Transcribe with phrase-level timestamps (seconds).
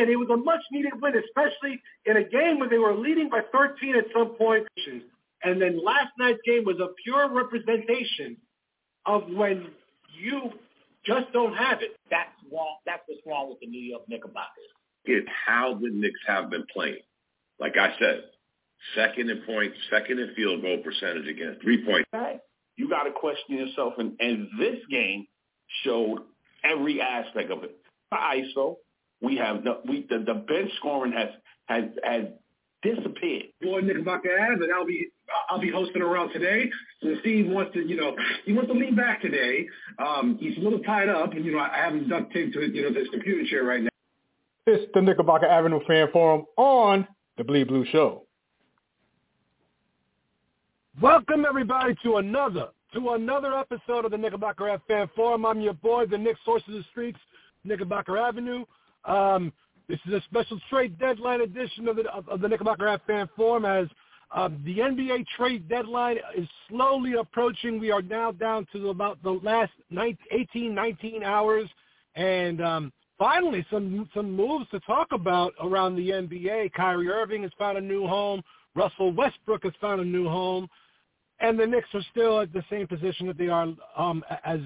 [0.00, 3.42] And it was a much-needed win, especially in a game where they were leading by
[3.52, 4.66] 13 at some point.
[5.44, 8.36] And then last night's game was a pure representation
[9.06, 9.68] of when
[10.18, 10.50] you
[11.06, 11.96] just don't have it.
[12.10, 12.76] That's wrong.
[12.86, 14.64] That's what's wrong with the New York Knickerbockers.
[15.04, 17.02] It's how the Knicks have been playing.
[17.60, 18.24] Like I said,
[18.96, 22.06] second in points, second in field goal percentage again, three point.
[22.76, 25.26] You got to question yourself, and, and this game
[25.84, 26.22] showed
[26.64, 27.76] every aspect of it.
[28.10, 28.76] For ISO,
[29.24, 31.28] we have the we the, the bench scoring has
[31.66, 32.24] has has
[32.82, 33.46] disappeared.
[33.62, 35.08] Boy, Knickerbocker Ave, and I'll be
[35.50, 36.70] I'll be hosting around today.
[37.02, 39.66] So Steve wants to, you know, he wants to lean back today.
[39.98, 42.60] Um, he's a little tied up, and you know, I have him duct taped to
[42.60, 43.90] you know this computer chair right now.
[44.66, 47.06] It's the Knickerbocker Avenue Fan Forum on
[47.36, 48.26] the Bleed Blue Show.
[51.00, 55.44] Welcome everybody to another to another episode of the Knickerbocker Ave Fan Forum.
[55.44, 57.18] I'm your boy, the Knicks Source of the Streets,
[57.64, 58.64] Knickerbocker Avenue.
[59.04, 59.52] Um,
[59.88, 63.28] this is a special trade deadline edition of the of, of the Knickerbocker Ave Fan
[63.36, 63.86] Forum as
[64.34, 67.78] um, the NBA trade deadline is slowly approaching.
[67.78, 71.68] We are now down to about the last 19, 18, 19 hours,
[72.16, 76.72] and um, finally some some moves to talk about around the NBA.
[76.72, 78.42] Kyrie Irving has found a new home.
[78.74, 80.66] Russell Westbrook has found a new home,
[81.40, 84.60] and the Knicks are still at the same position that they are um, as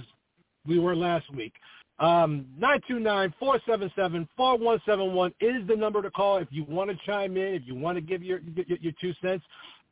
[0.67, 1.52] we were last week.
[2.00, 7.74] Um, 929-477-4171 is the number to call if you want to chime in, if you
[7.74, 9.44] want to give your, your, your two cents,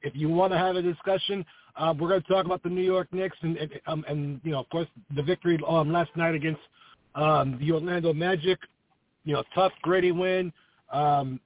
[0.02, 1.44] if you want to have a discussion.
[1.76, 4.52] Uh, we're going to talk about the New York Knicks and, and, um, and you
[4.52, 6.60] know, of course, the victory um, last night against
[7.14, 8.58] um, the Orlando Magic.
[9.24, 10.52] You know, tough, gritty win.
[10.92, 11.40] Um,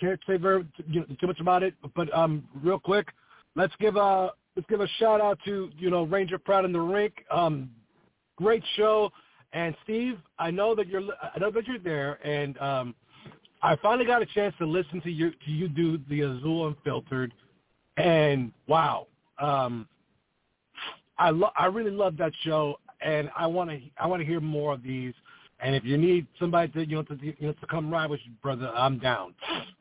[0.00, 3.08] can't say very you know, too much about it, but um, real quick,
[3.54, 6.80] let's give a let's give a shout out to you know Ranger Proud in the
[6.80, 7.12] Rink.
[7.30, 7.70] Um,
[8.36, 9.12] great show.
[9.54, 12.94] And Steve, I know that you're I know that you're there, and um,
[13.62, 17.32] I finally got a chance to listen to you to you do the Azul Unfiltered,
[17.96, 19.06] and wow,
[19.38, 19.88] um,
[21.18, 24.40] I lo- I really love that show, and I want to I want to hear
[24.40, 25.14] more of these.
[25.60, 28.20] And if you need somebody to you know to you know to come ride with
[28.24, 29.34] you, brother, I'm down.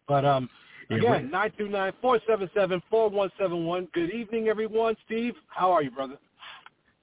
[0.07, 0.50] But um,
[0.91, 3.88] again, nine two nine four seven seven four one seven one.
[3.94, 4.95] Good evening, everyone.
[5.07, 6.19] Steve, how are you, brother?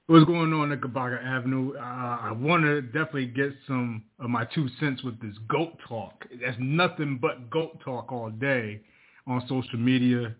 [0.07, 1.73] What's going on at Knickerbocker Avenue?
[1.77, 6.25] Uh, I want to definitely get some of my two cents with this goat talk.
[6.43, 8.81] That's nothing but goat talk all day
[9.27, 10.35] on social media.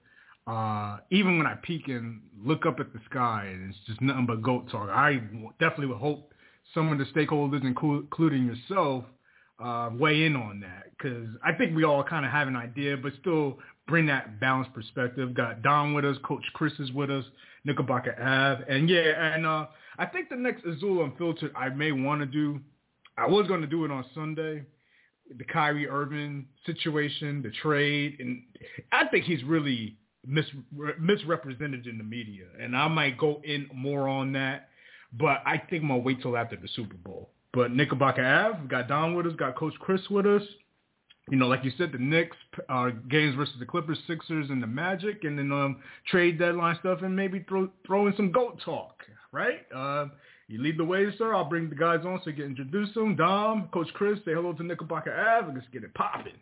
[0.48, 4.26] Uh, even when I peek and look up at the sky, and it's just nothing
[4.26, 4.90] but goat talk.
[4.90, 5.22] I
[5.60, 6.34] definitely would hope
[6.74, 9.06] some of the stakeholders, including yourself,
[9.64, 12.98] uh, weigh in on that because I think we all kind of have an idea,
[12.98, 15.34] but still bring that balanced perspective.
[15.34, 17.26] Got Don with us, Coach Chris is with us,
[17.66, 22.22] Knickerbocker Ave, and yeah, and uh, I think the next Azul Unfiltered I may want
[22.22, 22.60] to do.
[23.18, 24.64] I was going to do it on Sunday,
[25.38, 28.42] the Kyrie Irving situation, the trade, and
[28.92, 30.46] I think he's really mis-
[31.00, 34.70] misrepresented in the media, and I might go in more on that.
[35.14, 37.32] But I think I'm gonna wait till after the Super Bowl.
[37.54, 40.44] But Knickerbocker Ave, got Don with us, got Coach Chris with us
[41.30, 42.36] you know, like you said, the Knicks
[42.68, 45.78] uh, games versus the Clippers, Sixers, and the Magic, and then um,
[46.10, 49.66] trade deadline stuff, and maybe throw throw in some goat talk, right?
[49.74, 50.08] Uh,
[50.48, 51.34] you lead the way, sir.
[51.34, 53.16] I'll bring the guys on so you can introduce them.
[53.16, 56.34] Dom, Coach Chris, say hello to Knickerbocker Ave, let's get it popping.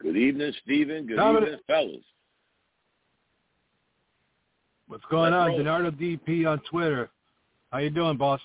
[0.00, 1.06] Good evening, Stephen.
[1.06, 1.48] Good Dominic.
[1.48, 2.04] evening, fellas.
[4.88, 5.90] What's going Let's on, roll.
[5.90, 7.10] Donardo DP on Twitter?
[7.70, 8.40] How you doing, boss?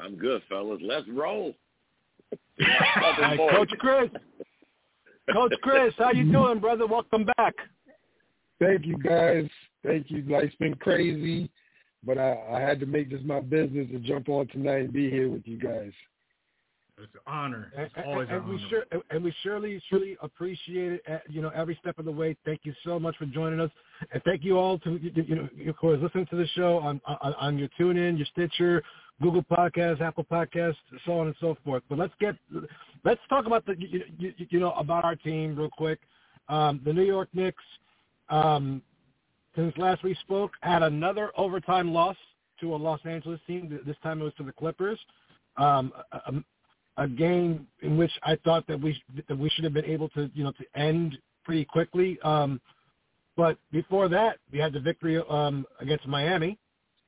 [0.00, 0.80] I'm good, fellas.
[0.82, 1.54] Let's roll.
[2.60, 4.10] Hi, Coach Chris.
[5.32, 6.86] Coach Chris, how you doing, brother?
[6.86, 7.54] Welcome back.
[8.60, 9.48] Thank you, guys.
[9.84, 10.22] Thank you.
[10.28, 11.50] Life's been crazy,
[12.04, 15.10] but I, I had to make this my business to jump on tonight and be
[15.10, 15.92] here with you guys.
[16.96, 17.72] It's an honor.
[17.76, 18.68] And, It's always and, an and we honor.
[18.70, 21.02] sure and we surely surely appreciate it.
[21.10, 22.36] uh, You know, every step of the way.
[22.44, 23.70] Thank you so much for joining us,
[24.12, 27.00] and thank you all to you, you know, of course, listening to the show on
[27.06, 28.80] on, on your TuneIn, your Stitcher,
[29.22, 30.76] Google Podcasts, Apple Podcasts,
[31.06, 31.82] so on and so forth.
[31.88, 32.34] But let's get
[33.04, 36.00] let's talk about the you, you, you know about our team real quick.
[36.48, 37.62] Um, the New York Knicks,
[38.28, 38.82] um,
[39.56, 42.16] since last we spoke, had another overtime loss
[42.60, 43.78] to a Los Angeles team.
[43.86, 44.98] This time it was to the Clippers.
[45.56, 46.32] Um, a,
[46.98, 50.30] a- game in which I thought that we that we should have been able to
[50.34, 52.18] you know to end pretty quickly.
[52.22, 52.60] Um,
[53.36, 56.56] but before that, we had the victory um, against Miami,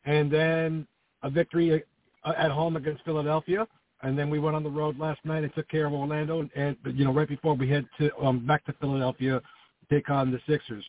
[0.04, 0.86] and then
[1.22, 1.82] a victory
[2.26, 3.68] uh, at home against Philadelphia,
[4.02, 6.50] and then we went on the road last night and took care of Orlando, and,
[6.56, 9.40] and you know right before we head to um, back to Philadelphia,
[9.88, 10.84] take on the Sixers.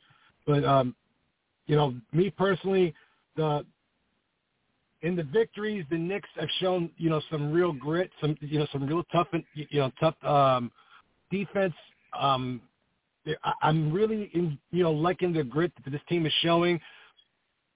[0.47, 0.95] But um,
[1.67, 2.95] you know, me personally,
[3.35, 3.63] the
[5.03, 8.67] in the victories, the Knicks have shown you know some real grit, some you know
[8.71, 10.71] some real tough you know tough um,
[11.29, 11.75] defense.
[12.19, 12.61] Um,
[13.61, 16.79] I'm really in, you know liking the grit that this team is showing.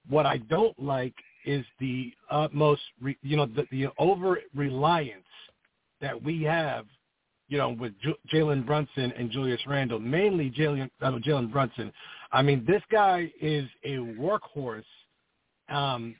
[0.09, 1.13] What I don't like
[1.45, 5.23] is the utmost re, you know the, the over reliance
[6.01, 6.85] that we have
[7.51, 11.91] you know, with J- Jalen Brunson and Julius Randle, mainly Jalen uh, Jalen Brunson.
[12.31, 14.85] I mean, this guy is a workhorse.
[15.67, 16.15] Um,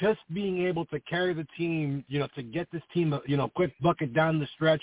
[0.00, 3.48] just being able to carry the team, you know, to get this team, you know,
[3.54, 4.80] quick bucket down the stretch,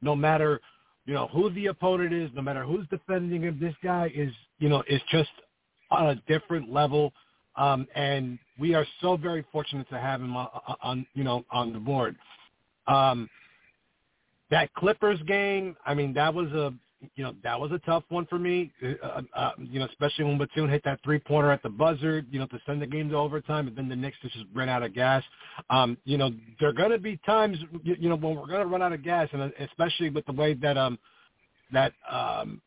[0.00, 0.60] no matter,
[1.04, 4.68] you know, who the opponent is, no matter who's defending him, this guy is, you
[4.68, 5.30] know, is just
[5.90, 7.12] on a different level.
[7.56, 10.48] Um, and we are so very fortunate to have him on,
[10.82, 12.16] on you know, on the board.
[12.86, 13.28] Um,
[14.50, 16.72] that Clippers game, I mean, that was a
[17.16, 18.72] you know that was a tough one for me.
[18.82, 22.24] Uh, uh, uh you know, especially when Batum hit that three pointer at the buzzer.
[22.30, 24.82] You know, to send the game to overtime, and then the Knicks just ran out
[24.82, 25.22] of gas.
[25.70, 26.30] Um, you know,
[26.60, 28.92] there are going to be times you, you know when we're going to run out
[28.92, 30.98] of gas, and especially with the way that um
[31.72, 32.60] that um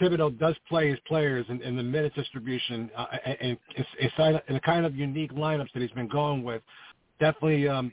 [0.00, 3.06] Thibodeau does play his players in, in the minute distribution uh,
[3.40, 6.62] and it's, it's in a kind of unique lineups that he's been going with.
[7.20, 7.92] Definitely, um,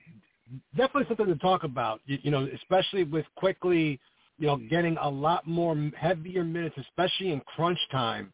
[0.76, 2.02] definitely something to talk about.
[2.06, 4.00] You, you know, especially with Quickley,
[4.40, 8.34] you know, getting a lot more heavier minutes, especially in crunch time.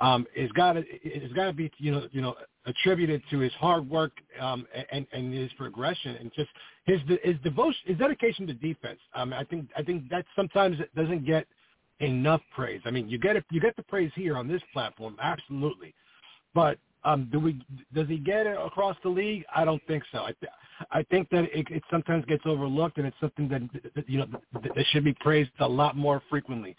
[0.00, 2.34] Um, it's got to it's got to be you know you know
[2.66, 6.50] attributed to his hard work um, and and his progression and just
[6.84, 8.98] his his devotion his dedication to defense.
[9.14, 11.46] Um, I think I think that sometimes it doesn't get
[12.00, 12.80] enough praise.
[12.84, 15.94] I mean, you get it you get the praise here on this platform, absolutely,
[16.54, 17.60] but um, do we
[17.94, 19.44] does he get it across the league?
[19.54, 20.18] I don't think so.
[20.18, 20.32] I,
[20.90, 24.26] I think that it, it sometimes gets overlooked, and it's something that, that you know
[24.52, 26.76] that should be praised a lot more frequently.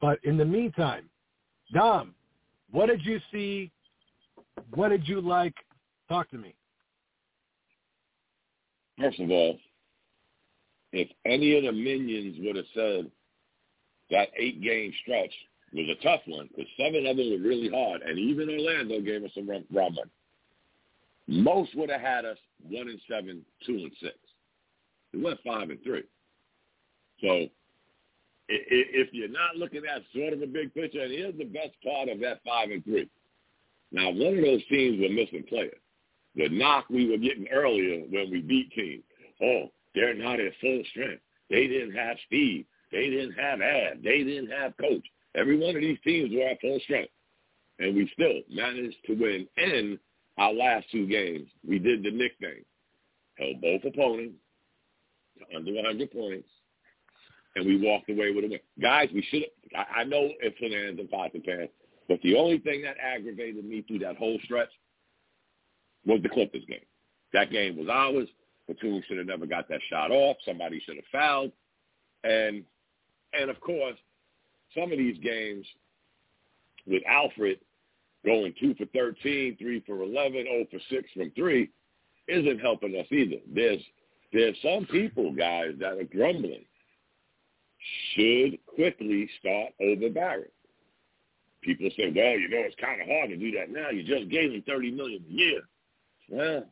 [0.00, 1.08] But in the meantime,
[1.72, 2.14] Dom,
[2.70, 3.70] what did you see?
[4.74, 5.54] What did you like?
[6.08, 6.54] Talk to me.
[9.00, 9.58] First of all,
[10.92, 13.10] if any of the minions would have said
[14.10, 15.32] that eight game stretch
[15.72, 19.24] was a tough one because seven of them were really hard, and even Orlando gave
[19.24, 19.64] us some run.
[21.28, 24.14] Most would have had us one and seven, two and six.
[25.12, 26.04] We went five and three.
[27.20, 27.46] So
[28.48, 32.08] if you're not looking at sort of a big picture, and here's the best part
[32.08, 33.08] of that five and three.
[33.92, 35.78] Now, one of those teams were missing players.
[36.34, 39.02] The knock we were getting earlier when we beat teams.
[39.42, 41.22] Oh, they're not at full strength.
[41.50, 42.66] They didn't have Steve.
[42.92, 44.00] They didn't have Ad.
[44.02, 45.04] They didn't have coach.
[45.34, 47.12] Every one of these teams were at full strength.
[47.78, 49.46] And we still managed to win.
[49.56, 49.98] in
[50.38, 52.64] our last two games, we did the Knick thing.
[53.38, 54.36] Held both opponents
[55.38, 56.48] to under 100 points.
[57.54, 58.60] And we walked away with a win.
[58.80, 61.68] Guys, we should have, I, I know it's Fernandez and Potter
[62.08, 64.68] but the only thing that aggravated me through that whole stretch
[66.06, 66.78] was the Clippers game.
[67.32, 68.28] That game was ours.
[68.68, 70.36] Batum should have never got that shot off.
[70.44, 71.52] Somebody should have fouled.
[72.24, 72.64] And
[73.32, 73.96] and of course,
[74.74, 75.66] some of these games
[76.86, 77.58] with Alfred
[78.24, 81.70] going two for 13, three for 11, 0 for 6 from three
[82.28, 83.36] isn't helping us either.
[83.52, 83.82] There's
[84.32, 86.64] there's some people, guys, that are grumbling.
[88.14, 90.52] Should Quickley start over Barrett.
[91.62, 93.90] People say, well, you know, it's kind of hard to do that now.
[93.90, 95.60] You just gave him thirty million a year.
[96.28, 96.64] Well,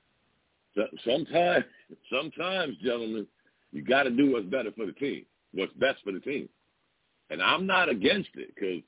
[1.04, 1.64] sometimes,
[2.12, 3.26] sometimes, gentlemen,
[3.72, 6.48] you got to do what's better for the team, what's best for the team.
[7.30, 8.82] And I'm not against it because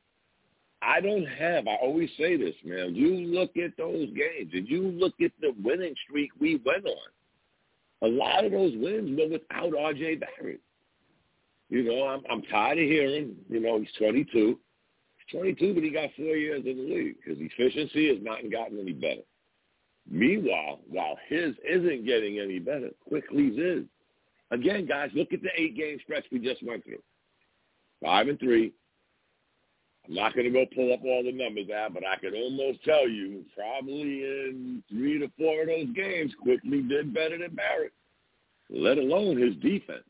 [0.82, 4.82] I don't have, I always say this, man, you look at those games and you
[4.82, 7.08] look at the winning streak we went on.
[8.02, 10.16] A lot of those wins were without R.J.
[10.16, 10.60] Barrett.
[11.70, 14.58] You know, I'm, I'm tired of hearing, you know, he's 22.
[15.16, 17.16] He's 22, but he got four years in the league.
[17.24, 19.22] His efficiency has not gotten any better.
[20.08, 23.84] Meanwhile, while his isn't getting any better, Quickley's is.
[24.50, 27.02] Again, guys, look at the eight-game stretch we just went through
[28.02, 28.72] five and three.
[30.06, 32.84] I'm not going to go pull up all the numbers out, but I can almost
[32.84, 37.92] tell you probably in three to four of those games, Quickley did better than Barrett,
[38.70, 40.04] let alone his defense.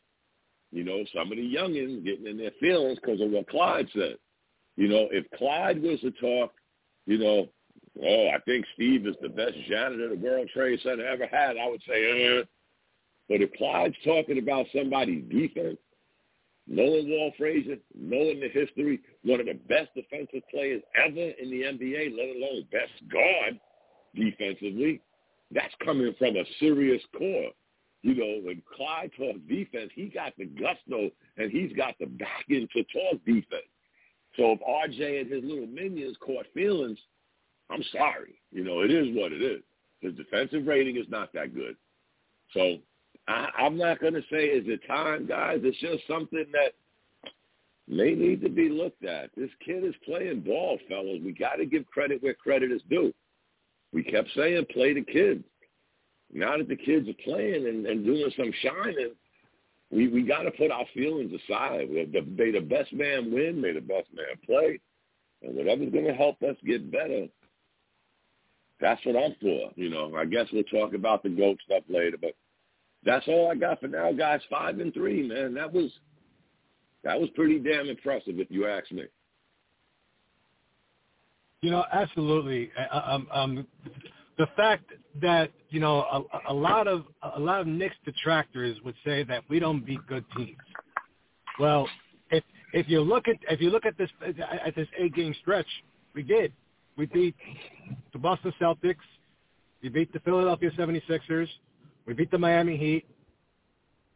[0.71, 4.17] You know, some of the youngins getting in their feelings because of what Clyde said.
[4.77, 6.53] You know, if Clyde was to talk,
[7.07, 7.49] you know,
[8.05, 11.69] oh, I think Steve is the best janitor the World Trade Center ever had, I
[11.69, 12.45] would say, uh.
[13.29, 15.79] But if Clyde's talking about somebody's defense,
[16.67, 21.63] knowing Walt Frazier, knowing the history, one of the best defensive players ever in the
[21.63, 23.59] NBA, let alone best guard
[24.15, 25.01] defensively,
[25.53, 27.51] that's coming from a serious core.
[28.03, 32.69] You know, when Clyde talks defense, he got the gusto and he's got the backing
[32.73, 33.67] to talk defense.
[34.37, 36.99] So if RJ and his little minions caught feelings,
[37.71, 38.41] I'm sorry.
[38.53, 39.63] You know, it is what it is.
[40.01, 41.77] His defensive rating is not that good.
[42.53, 42.77] So
[43.29, 45.61] I, I'm not going to say is it time, guys.
[45.63, 46.73] It's just something that
[47.89, 49.31] may need to be looked at.
[49.37, 51.21] This kid is playing ball, fellas.
[51.25, 53.13] We got to give credit where credit is due.
[53.93, 55.45] We kept saying play the kids.
[56.33, 59.13] Now that the kids are playing and, and doing some shining,
[59.91, 61.89] we we got to put our feelings aside.
[61.89, 64.81] We the, may the best man win, may the best man play,
[65.43, 67.27] and whatever's going to help us get better.
[68.81, 69.71] That's what I'm for.
[69.77, 72.35] You know, I guess we'll talk about the goat stuff later, but
[73.05, 74.41] that's all I got for now, guys.
[74.51, 75.55] Five and three, man.
[75.55, 75.91] That was
[77.05, 79.05] that was pretty damn impressive, if you ask me.
[81.63, 82.71] You know, absolutely.
[84.39, 84.91] The fact
[85.23, 89.43] that you know a, a lot of a lot of Knicks detractors would say that
[89.49, 90.57] we don't beat good teams.
[91.59, 91.89] Well,
[92.31, 95.67] if if you look at if you look at this at this eight game stretch,
[96.15, 96.53] we did.
[96.97, 97.35] We beat
[98.13, 98.97] the Boston Celtics.
[99.83, 101.49] We beat the Philadelphia 76ers.
[102.07, 103.07] We beat the Miami Heat.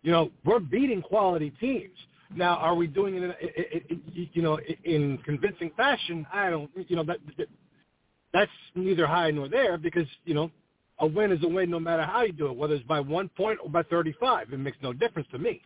[0.03, 1.97] You know, we're beating quality teams.
[2.35, 6.27] Now, are we doing it, in, you know, in convincing fashion?
[6.33, 7.49] I don't, you know, that, that
[8.33, 10.51] that's neither high nor there because you know,
[11.01, 13.29] a win is a win no matter how you do it, whether it's by one
[13.31, 14.53] point or by 35.
[14.53, 15.61] It makes no difference to me.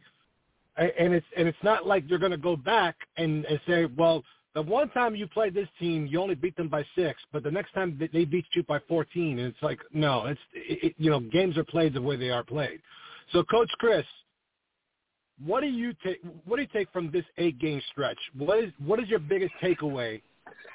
[0.76, 4.25] And it's and it's not like you're going to go back and, and say, well,
[4.54, 7.50] the one time you played this team, you only beat them by six, but the
[7.50, 11.20] next time they beat you by 14, and it's like, no, it's it, you know,
[11.20, 12.80] games are played the way they are played.
[13.32, 14.04] So, Coach Chris,
[15.44, 16.20] what do you take?
[16.44, 18.18] What do you take from this eight-game stretch?
[18.38, 20.23] What is what is your biggest takeaway?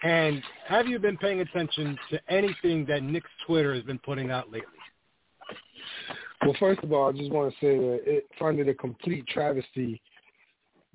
[0.03, 4.51] And have you been paying attention to anything that Knicks Twitter has been putting out
[4.51, 4.67] lately?
[6.41, 9.25] Well, first of all, I just want to say that it find it a complete
[9.27, 10.01] travesty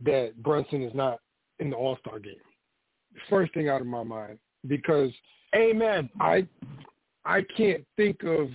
[0.05, 1.21] that Brunson is not
[1.61, 2.35] in the All Star game
[3.31, 5.11] first thing out of my mind because
[5.55, 6.11] Amen.
[6.21, 6.47] I
[7.25, 8.49] I can't think of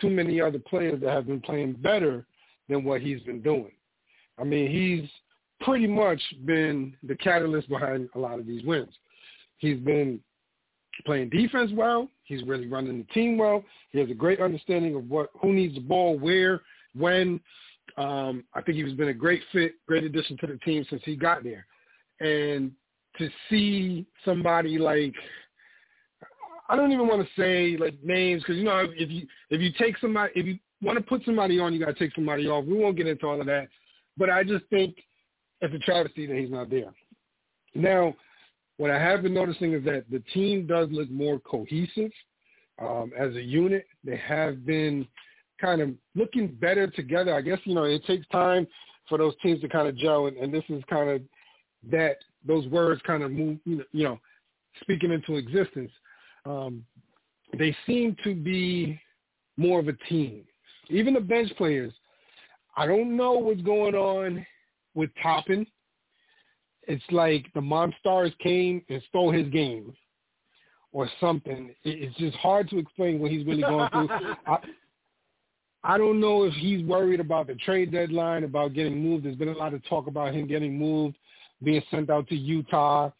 [0.00, 2.26] too many other players that have been playing better
[2.68, 3.72] than what he's been doing.
[4.38, 5.08] I mean, he's
[5.60, 8.94] pretty much been the catalyst behind a lot of these wins.
[9.58, 10.20] He's been
[11.04, 12.08] playing defense well.
[12.24, 13.62] He's really running the team well.
[13.90, 16.62] He has a great understanding of what who needs the ball, where,
[16.94, 17.40] when.
[17.96, 21.16] Um, I think he's been a great fit, great addition to the team since he
[21.16, 21.66] got there.
[22.20, 22.70] And
[23.18, 25.14] to see somebody like
[26.68, 29.70] I don't even want to say like names because you know if you if you
[29.78, 32.64] take somebody if you want to put somebody on you got to take somebody off.
[32.64, 33.68] We won't get into all of that,
[34.16, 34.96] but I just think
[35.60, 36.92] it's a travesty that he's not there.
[37.74, 38.14] Now,
[38.78, 42.10] what I have been noticing is that the team does look more cohesive
[42.80, 43.86] um, as a unit.
[44.04, 45.06] They have been
[45.60, 47.34] kind of looking better together.
[47.34, 48.66] I guess you know it takes time
[49.08, 51.20] for those teams to kind of gel, and, and this is kind of
[51.90, 52.16] that
[52.46, 54.18] those words kind of move, you know,
[54.80, 55.90] speaking into existence.
[56.44, 56.84] Um,
[57.58, 59.00] they seem to be
[59.56, 60.44] more of a team.
[60.88, 61.92] Even the bench players,
[62.76, 64.46] I don't know what's going on
[64.94, 65.66] with Toppin.
[66.84, 69.92] It's like the Monstars came and stole his game
[70.92, 71.74] or something.
[71.84, 74.08] It's just hard to explain what he's really going through.
[74.46, 74.58] I,
[75.82, 79.24] I don't know if he's worried about the trade deadline, about getting moved.
[79.24, 81.16] There's been a lot of talk about him getting moved
[81.62, 83.10] being sent out to Utah,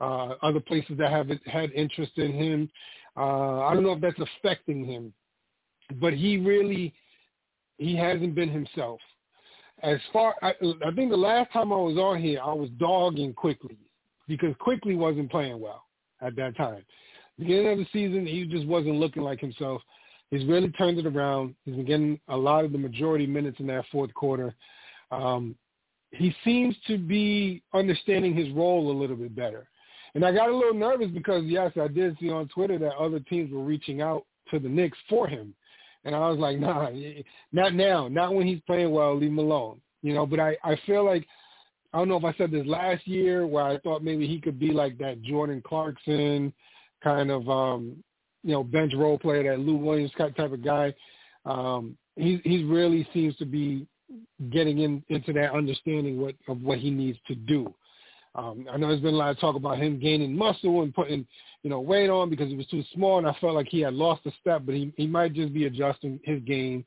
[0.00, 2.70] uh, other places that have had interest in him.
[3.16, 5.12] Uh, I don't know if that's affecting him,
[6.00, 6.94] but he really
[7.78, 9.00] he hasn't been himself.
[9.82, 10.50] As far I,
[10.84, 13.78] I think the last time I was on here, I was dogging Quickley
[14.28, 15.84] because Quickley wasn't playing well
[16.20, 16.84] at that time.
[17.38, 19.82] Beginning of the season, he just wasn't looking like himself.
[20.30, 21.54] He's really turned it around.
[21.64, 24.54] He's been getting a lot of the majority minutes in that fourth quarter.
[25.10, 25.56] Um,
[26.12, 29.68] he seems to be understanding his role a little bit better.
[30.14, 33.18] And I got a little nervous because, yes, I did see on Twitter that other
[33.18, 35.54] teams were reaching out to the Knicks for him.
[36.04, 36.90] And I was like, nah,
[37.52, 38.08] not now.
[38.08, 39.16] Not when he's playing well.
[39.16, 39.80] Leave him alone.
[40.02, 41.26] You know, but I, I feel like,
[41.94, 44.58] I don't know if I said this last year where I thought maybe he could
[44.58, 46.52] be like that Jordan Clarkson
[47.02, 48.02] kind of, um,
[48.42, 50.92] you know, bench role player, that Lou Williams type of guy.
[51.46, 53.86] Um, he, he really seems to be
[54.50, 57.72] getting in, into that understanding what, of what he needs to do.
[58.34, 61.26] Um, I know there's been a lot of talk about him gaining muscle and putting,
[61.62, 63.94] you know, weight on because he was too small, and I felt like he had
[63.94, 64.62] lost a step.
[64.64, 66.84] But he he might just be adjusting his game.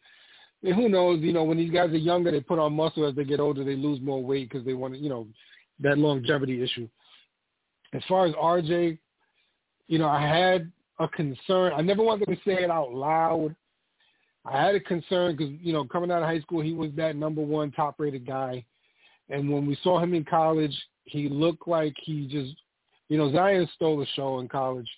[0.63, 1.22] And who knows?
[1.22, 3.08] You know, when these guys are younger, they put on muscle.
[3.08, 5.27] As they get older, they lose more weight because they want to, you know,
[5.82, 6.89] that longevity issue.
[7.94, 8.98] As far as RJ,
[9.88, 11.74] you know, I had a concern.
[11.75, 13.55] I never wanted to say it out loud
[14.46, 17.16] I had a concern because you know coming out of high school he was that
[17.16, 18.64] number one top rated guy,
[19.30, 20.75] and when we saw him in college,
[21.06, 22.56] he looked like he just
[23.10, 24.90] you know Zion stole the show in college.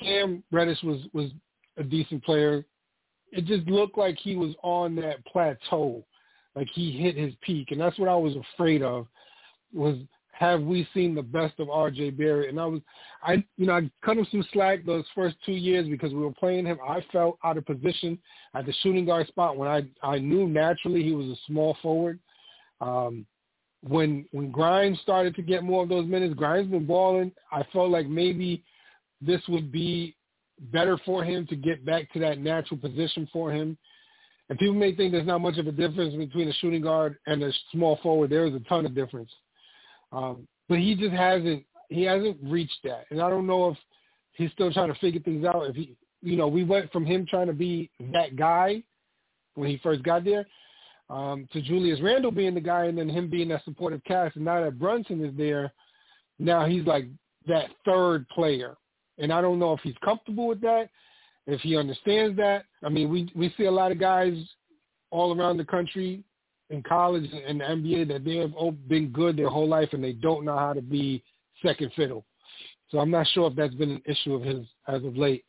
[0.00, 1.30] Cam Reddish was was
[1.76, 2.64] a decent player.
[3.32, 6.04] it just looked like he was on that plateau,
[6.54, 9.06] like he hit his peak, and that's what I was afraid of.
[9.72, 9.96] Was
[10.38, 12.10] have we seen the best of R.J.
[12.10, 12.50] Barrett?
[12.50, 12.80] And I was,
[13.24, 16.32] I you know, I cut him some slack those first two years because we were
[16.32, 16.78] playing him.
[16.86, 18.16] I felt out of position
[18.54, 22.20] at the shooting guard spot when I I knew naturally he was a small forward.
[22.80, 23.26] Um,
[23.82, 27.32] when when Grimes started to get more of those minutes, Grimes been balling.
[27.50, 28.62] I felt like maybe
[29.20, 30.14] this would be
[30.72, 33.76] better for him to get back to that natural position for him.
[34.50, 37.42] And people may think there's not much of a difference between a shooting guard and
[37.42, 38.30] a small forward.
[38.30, 39.30] There is a ton of difference.
[40.12, 43.78] Um, but he just hasn't he hasn't reached that, and I don't know if
[44.32, 45.68] he's still trying to figure things out.
[45.68, 48.82] If he, you know, we went from him trying to be that guy
[49.54, 50.46] when he first got there
[51.10, 54.36] um, to Julius Randle being the guy, and then him being that supportive cast.
[54.36, 55.72] And now that Brunson is there,
[56.38, 57.06] now he's like
[57.46, 58.76] that third player,
[59.18, 60.90] and I don't know if he's comfortable with that,
[61.46, 62.64] if he understands that.
[62.84, 64.34] I mean, we we see a lot of guys
[65.10, 66.22] all around the country
[66.70, 68.52] in college and the NBA that they have
[68.88, 71.22] been good their whole life and they don't know how to be
[71.64, 72.24] second fiddle.
[72.90, 75.44] So I'm not sure if that's been an issue of his as of late.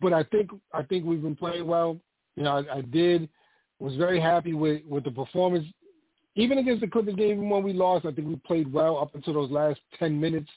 [0.00, 1.98] But I think I think we've been playing well.
[2.36, 3.28] You know, I, I did
[3.78, 5.66] was very happy with with the performance.
[6.36, 9.14] Even against the Clippers game, even when we lost, I think we played well up
[9.14, 10.50] until those last ten minutes.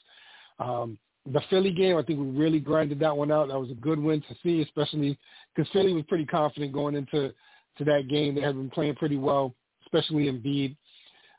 [0.58, 0.98] Um,
[1.32, 3.48] the Philly game, I think we really grinded that one out.
[3.48, 5.16] That was a good win to see, especially
[5.54, 7.32] because Philly was pretty confident going into
[7.76, 8.34] to that game.
[8.34, 9.54] They had been playing pretty well
[9.92, 10.76] especially Embiid.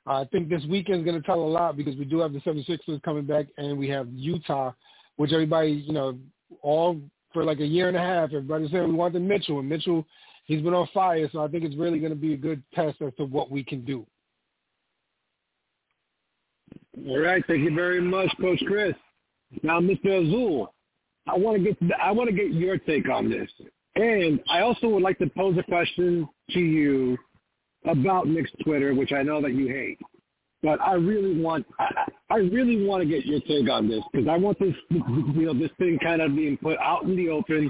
[0.08, 2.34] Uh, I think this weekend is going to tell a lot because we do have
[2.34, 4.72] the 76ers coming back and we have Utah,
[5.18, 6.18] which everybody, you know,
[6.62, 7.00] all
[7.32, 10.06] for like a year and a half, everybody said we wanted Mitchell, and Mitchell,
[10.46, 11.30] he's been on fire.
[11.32, 13.64] So I think it's really going to be a good test as to what we
[13.64, 14.06] can do.
[17.08, 18.96] All right, thank you very much, Coach Chris.
[19.64, 20.26] Now, Mr.
[20.26, 20.74] Azul,
[21.28, 23.50] I want to get I want to get your take on this,
[23.96, 27.18] and I also would like to pose a question to you
[27.86, 30.00] about Knicks Twitter, which I know that you hate.
[30.62, 31.66] But I really want,
[32.30, 35.54] I, really want to get your take on this because I want this, you know,
[35.54, 37.70] this thing kind of being put out in the open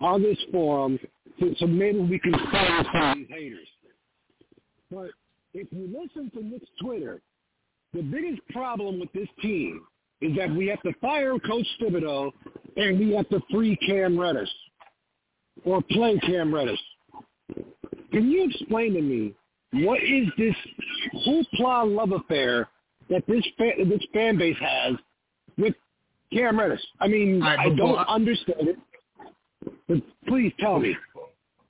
[0.00, 0.98] on this forum,
[1.38, 3.68] so, so maybe we can silence some of these haters.
[4.90, 5.10] But
[5.54, 7.22] if you listen to Knicks Twitter,
[7.92, 9.82] the biggest problem with this team
[10.20, 12.30] is that we have to fire Coach Thibodeau
[12.76, 14.50] and we have to free Cam Reddish
[15.64, 16.80] or play Cam Reddish.
[18.12, 19.34] Can you explain to me
[19.72, 20.54] what is this
[21.26, 22.68] hoopla love affair
[23.08, 24.94] that this fan, this fan base has
[25.56, 25.74] with
[26.32, 26.80] Cam Reddish?
[27.00, 28.78] I mean, right, I don't I, understand it,
[29.88, 30.96] but please tell me.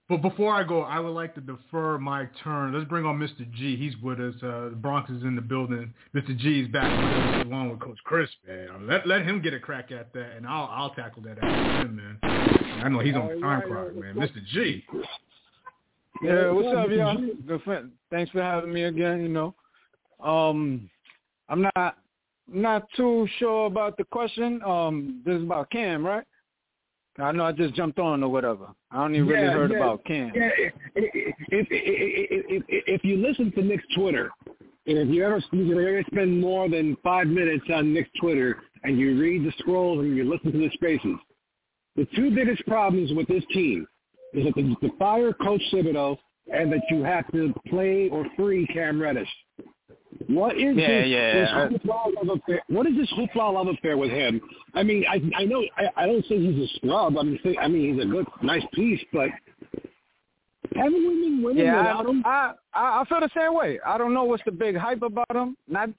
[0.09, 2.73] But before I go, I would like to defer my turn.
[2.73, 3.49] Let's bring on Mr.
[3.53, 3.77] G.
[3.77, 4.35] He's with us.
[4.43, 5.95] Uh, the Bronx is in the building.
[6.17, 6.37] Mr.
[6.37, 8.29] G is back with us along with Coach Chris.
[8.49, 11.87] Man, let let him get a crack at that, and I'll I'll tackle that after
[11.87, 12.19] him, man.
[12.83, 14.15] I know he's on the time clock, man.
[14.17, 14.45] Mr.
[14.53, 14.85] G.
[16.23, 17.17] Yeah, what's up, y'all?
[17.47, 17.93] Good friend.
[18.11, 19.23] Thanks for having me again.
[19.23, 19.55] You know,
[20.23, 20.91] um,
[21.49, 21.97] I'm not
[22.53, 24.61] not too sure about the question.
[24.63, 26.25] Um, this is about Cam, right?
[27.19, 28.69] I know I just jumped on or whatever.
[28.91, 30.33] I don't even yeah, really heard yeah, about Cam.
[30.35, 34.31] Yeah, if, if, if, if, you listen to Knicks Twitter,
[34.87, 38.99] and if you ever you ever spend more than five minutes on Knicks Twitter and
[38.99, 41.17] you read the scrolls and you listen to the spaces,
[41.97, 43.87] the two biggest problems with this team
[44.33, 46.17] is that the, the fire Coach Thibodeau
[46.53, 49.29] and that you have to play or free Cam Reddish.
[50.27, 52.63] What is yeah, this, yeah, this hoopla love affair?
[52.69, 54.41] What is this hoopla love affair with him?
[54.75, 57.17] I mean, I I know I, I don't say he's a scrub.
[57.17, 59.29] I mean, I mean he's a good, nice piece, but
[60.75, 62.23] haven't we been winning yeah, without him?
[62.25, 63.79] I, I I feel the same way.
[63.85, 65.57] I don't know what's the big hype about him.
[65.69, 65.91] Not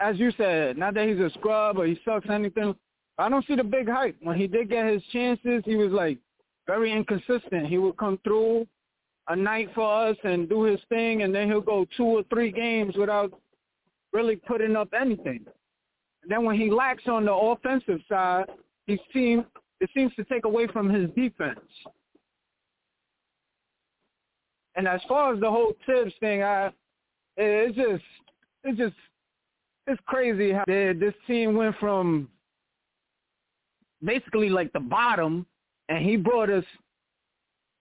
[0.00, 2.74] as you said, not that he's a scrub or he sucks or anything.
[3.18, 4.16] I don't see the big hype.
[4.22, 6.18] When he did get his chances, he was like
[6.66, 7.66] very inconsistent.
[7.66, 8.66] He would come through
[9.28, 12.50] a night for us and do his thing, and then he'll go two or three
[12.50, 13.32] games without
[14.12, 15.44] really putting up anything.
[16.22, 18.46] And then when he lacks on the offensive side,
[18.86, 19.44] he seems
[19.80, 21.58] it seems to take away from his defense.
[24.76, 26.70] And as far as the whole Thibs thing, I
[27.36, 28.04] it's just
[28.64, 28.94] it's just
[29.86, 32.28] it's crazy how this team went from
[34.04, 35.46] basically like the bottom,
[35.88, 36.64] and he brought us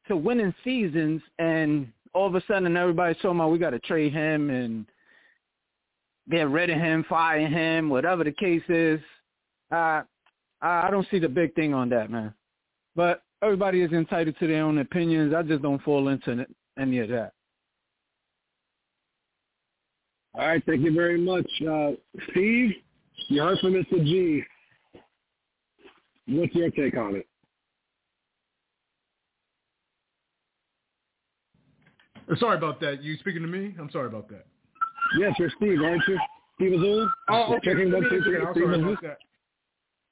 [0.07, 4.13] to winning seasons, and all of a sudden everybody's talking about we got to trade
[4.13, 4.85] him and
[6.29, 8.99] get rid of him, fire him, whatever the case is.
[9.71, 10.01] Uh,
[10.61, 12.33] I don't see the big thing on that, man.
[12.95, 15.33] But everybody is entitled to their own opinions.
[15.33, 16.45] I just don't fall into
[16.79, 17.33] any of that.
[20.33, 21.91] All right, thank you very much, uh,
[22.31, 22.71] Steve.
[23.27, 24.03] You heard from Mr.
[24.03, 24.43] G.
[26.27, 27.27] What's your take on it?
[32.39, 33.03] Sorry about that.
[33.03, 33.75] You speaking to me?
[33.79, 34.45] I'm sorry about that.
[35.19, 36.17] Yes, you're Steve, aren't you?
[36.55, 37.09] Steve Azul?
[37.29, 37.71] Oh, okay.
[37.71, 38.37] Checking one, two, three.
[38.51, 39.17] Steve Sorry about that.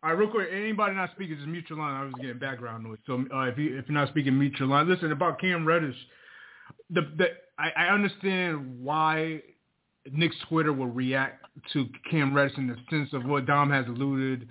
[0.02, 0.48] All right, real quick.
[0.52, 1.94] Anybody not speaking, just mute your line.
[1.94, 3.00] I was getting background noise.
[3.06, 4.88] So uh, if you if you're not speaking, mute your line.
[4.88, 5.96] Listen about Cam Reddish.
[6.90, 7.28] The the
[7.58, 9.42] I, I understand why
[10.12, 14.48] Knicks Twitter will react to Cam Reddish in the sense of what Dom has alluded.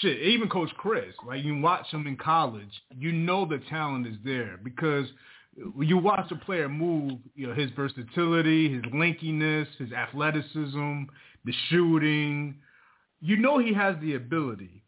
[0.00, 4.14] Shit, even Coach Chris, like you watch him in college, you know the talent is
[4.24, 5.06] there because
[5.80, 11.02] you watch a player move, you know his versatility, his linkiness, his athleticism,
[11.44, 12.56] the shooting.
[13.20, 14.82] You know he has the ability,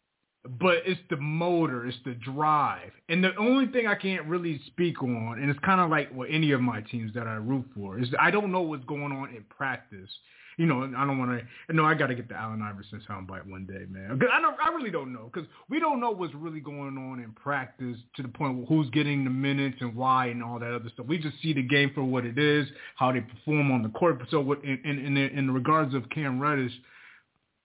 [0.59, 5.01] but it's the motor, it's the drive, and the only thing I can't really speak
[5.01, 7.99] on, and it's kind of like with any of my teams that I root for,
[7.99, 10.09] is I don't know what's going on in practice.
[10.57, 11.73] You know, I don't want to.
[11.73, 14.19] No, I got to get the Allen Iverson soundbite one day, man.
[14.31, 14.55] I don't.
[14.59, 18.21] I really don't know because we don't know what's really going on in practice to
[18.21, 21.07] the point who's getting the minutes and why and all that other stuff.
[21.07, 24.21] We just see the game for what it is, how they perform on the court.
[24.31, 26.73] So, what in in in, in regards of Cam Reddish,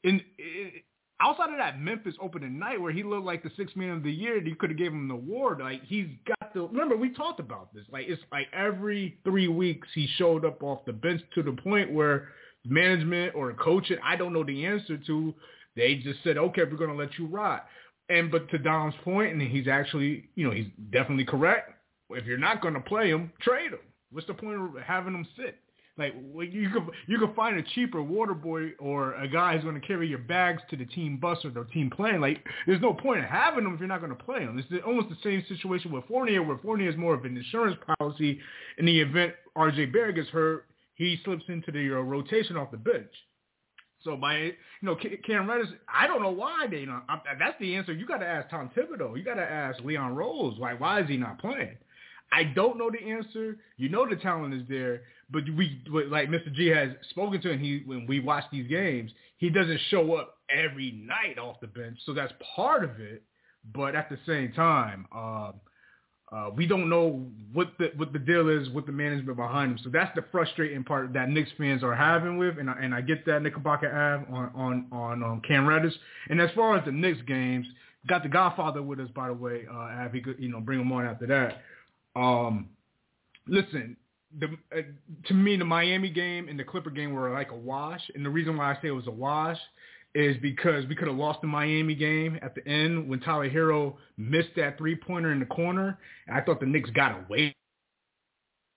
[0.03, 0.73] in, in
[1.21, 4.13] outside of that Memphis opening night where he looked like the sixth man of the
[4.13, 5.61] year, you could have gave him the award.
[5.61, 6.63] Like he's got the.
[6.63, 7.85] Remember we talked about this.
[7.91, 11.93] Like it's like every three weeks he showed up off the bench to the point
[11.93, 12.29] where
[12.65, 15.35] management or coaching, I don't know the answer to.
[15.77, 17.63] They just said, okay, we're going to let you ride.
[18.09, 21.73] And but to Dom's point, and he's actually, you know, he's definitely correct.
[22.11, 23.79] If you're not going to play him, trade him.
[24.11, 25.57] What's the point of having him sit?
[26.01, 29.79] Like you could you could find a cheaper water boy or a guy who's going
[29.79, 32.23] to carry your bags to the team bus or the team plane.
[32.23, 34.59] Like there's no point in having them if you're not going to play them.
[34.59, 38.41] It's almost the same situation with Fournier, where Fournier is more of an insurance policy
[38.79, 39.87] in the event R.J.
[39.87, 40.67] Barrett gets hurt
[41.01, 43.11] he slips into the uh, rotation off the bench.
[44.05, 47.75] So by you know Cam Reddish, I don't know why they know I, that's the
[47.75, 47.93] answer.
[47.93, 49.17] You got to ask Tom Thibodeau.
[49.17, 50.59] You got to ask Leon Rose.
[50.59, 51.77] Why why is he not playing?
[52.33, 53.57] I don't know the answer.
[53.79, 56.53] You know the talent is there, but we like Mr.
[56.53, 60.37] G has spoken to, and he when we watch these games, he doesn't show up
[60.51, 61.99] every night off the bench.
[62.05, 63.23] So that's part of it.
[63.75, 65.53] But at the same time, uh,
[66.33, 69.79] uh, we don't know what the what the deal is with the management behind him.
[69.83, 73.01] So that's the frustrating part that Knicks fans are having with, and I, and I
[73.01, 75.95] get that Knickerbocker Ave on on on um, Cam Reddish.
[76.29, 77.67] And as far as the Knicks games,
[78.07, 79.67] got the Godfather with us by the way.
[79.69, 81.63] Uh, Av, he could you know bring him on after that.
[82.15, 82.69] Um,
[83.49, 83.97] listen,
[84.39, 84.83] the uh,
[85.27, 88.31] to me the Miami game and the Clipper game were like a wash, and the
[88.31, 89.59] reason why I say it was a wash
[90.15, 93.95] is because we could have lost the Miami game at the end when Tyler Herro
[94.17, 95.99] missed that three pointer in the corner.
[96.27, 97.55] And I thought the Knicks got away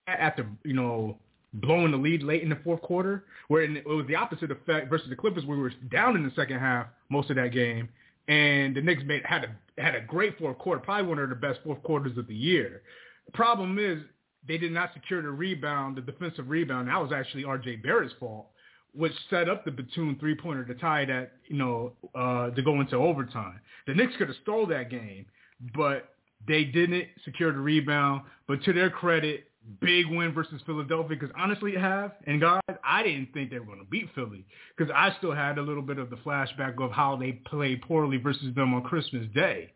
[0.06, 1.18] after you know
[1.54, 5.08] blowing the lead late in the fourth quarter, where it was the opposite effect versus
[5.08, 5.44] the Clippers.
[5.44, 7.88] where We were down in the second half most of that game,
[8.28, 11.34] and the Knicks made had a had a great fourth quarter, probably one of the
[11.34, 12.82] best fourth quarters of the year.
[13.26, 13.98] The problem is
[14.46, 16.88] they did not secure the rebound, the defensive rebound.
[16.88, 17.76] That was actually R.J.
[17.76, 18.46] Barrett's fault
[18.94, 22.96] which set up the Batum three-pointer to tie that, you know, uh, to go into
[22.96, 23.60] overtime.
[23.86, 25.26] The Knicks could have stole that game,
[25.74, 26.14] but
[26.46, 28.22] they didn't secure the rebound.
[28.46, 29.48] But to their credit,
[29.80, 33.66] big win versus Philadelphia because honestly, it have and guys, I didn't think they were
[33.66, 34.44] going to beat Philly
[34.76, 38.18] because I still had a little bit of the flashback of how they played poorly
[38.18, 39.72] versus them on Christmas Day.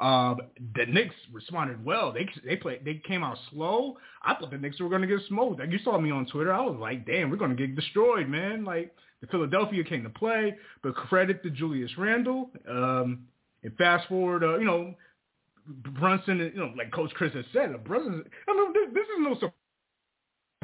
[0.00, 0.36] Uh,
[0.76, 2.12] the Knicks responded well.
[2.12, 2.84] They they played.
[2.84, 3.96] They came out slow.
[4.22, 5.58] I thought the Knicks were going to get smoked.
[5.58, 6.52] Like you saw me on Twitter.
[6.52, 8.64] I was like, damn, we're going to get destroyed, man.
[8.64, 12.50] Like the Philadelphia came to play, but credit to Julius Randle.
[12.68, 13.26] Um,
[13.64, 14.94] and fast forward, uh, you know,
[15.66, 16.38] Brunson.
[16.38, 18.24] You know, like Coach Chris has said, Brunson.
[18.48, 19.52] I mean, this, this is no surprise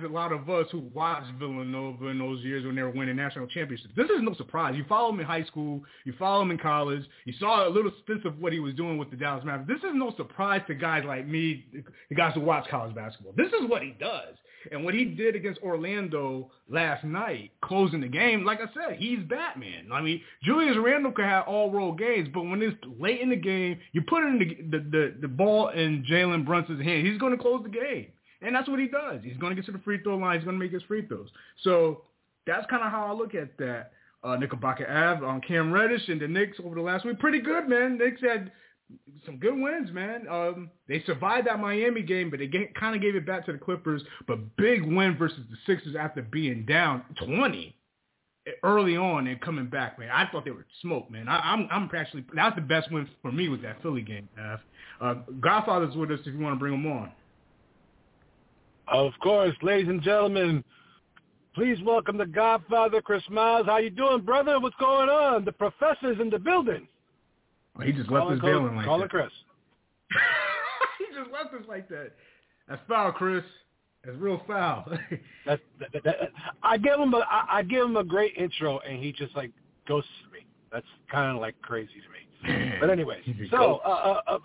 [0.04, 3.46] a lot of us who watched Villanova in those years when they were winning national
[3.46, 3.92] championships.
[3.96, 4.74] This is no surprise.
[4.76, 5.82] You follow him in high school.
[6.04, 7.02] You follow him in college.
[7.24, 9.68] You saw a little sense of what he was doing with the Dallas Mavericks.
[9.68, 11.66] This is no surprise to guys like me,
[12.08, 13.34] the guys who watch college basketball.
[13.36, 14.34] This is what he does.
[14.72, 19.18] And what he did against Orlando last night, closing the game, like I said, he's
[19.28, 19.88] Batman.
[19.92, 23.36] I mean, Julius Randle could have all role games, but when it's late in the
[23.36, 27.36] game, you put in the, the, the, the ball in Jalen Brunson's hand, he's going
[27.36, 28.06] to close the game.
[28.44, 29.20] And that's what he does.
[29.22, 30.38] He's going to get to the free throw line.
[30.38, 31.28] He's going to make his free throws.
[31.62, 32.02] So
[32.46, 33.92] that's kind of how I look at that.
[34.22, 37.18] Uh, Knickerbocker Ave on Cam Reddish and the Knicks over the last week.
[37.18, 37.98] Pretty good, man.
[37.98, 38.50] Knicks had
[39.26, 40.26] some good wins, man.
[40.30, 43.59] Um, they survived that Miami game, but they kind of gave it back to the
[43.59, 44.02] Clippers.
[44.26, 47.76] But big win versus the Sixers after being down 20
[48.62, 50.11] early on and coming back, man.
[50.12, 51.28] I thought they were smoked, man.
[51.28, 54.28] I, am I'm, I'm actually that's the best win for me was that Philly game.
[55.00, 57.12] Uh, Godfather's with us if you want to bring him on.
[58.88, 60.62] Of course, ladies and gentlemen,
[61.55, 63.66] please welcome the Godfather, Chris Miles.
[63.66, 64.61] How you doing, brother?
[64.61, 65.44] What's going on?
[65.44, 66.87] The professor's in the building.
[67.79, 69.11] Oh, he just left us bailing like call that.
[69.11, 69.33] Call Chris.
[70.99, 72.12] he just left us like that.
[72.68, 73.44] That's foul, Chris.
[74.05, 74.85] That's real foul.
[75.47, 76.16] That's that, that, that,
[76.62, 79.51] I give him a I, I give him a great intro, and he just like
[79.88, 80.40] ghosts me.
[80.70, 82.75] That's kind of like crazy to me.
[82.81, 84.38] But anyways, so uh, uh, uh,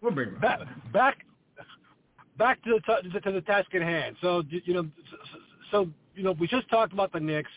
[0.00, 0.60] we'll bring him back
[0.92, 1.24] back
[2.40, 4.16] back to the t- to the task at hand.
[4.20, 4.88] So you know,
[5.70, 7.50] so you know, we just talked about the Knicks.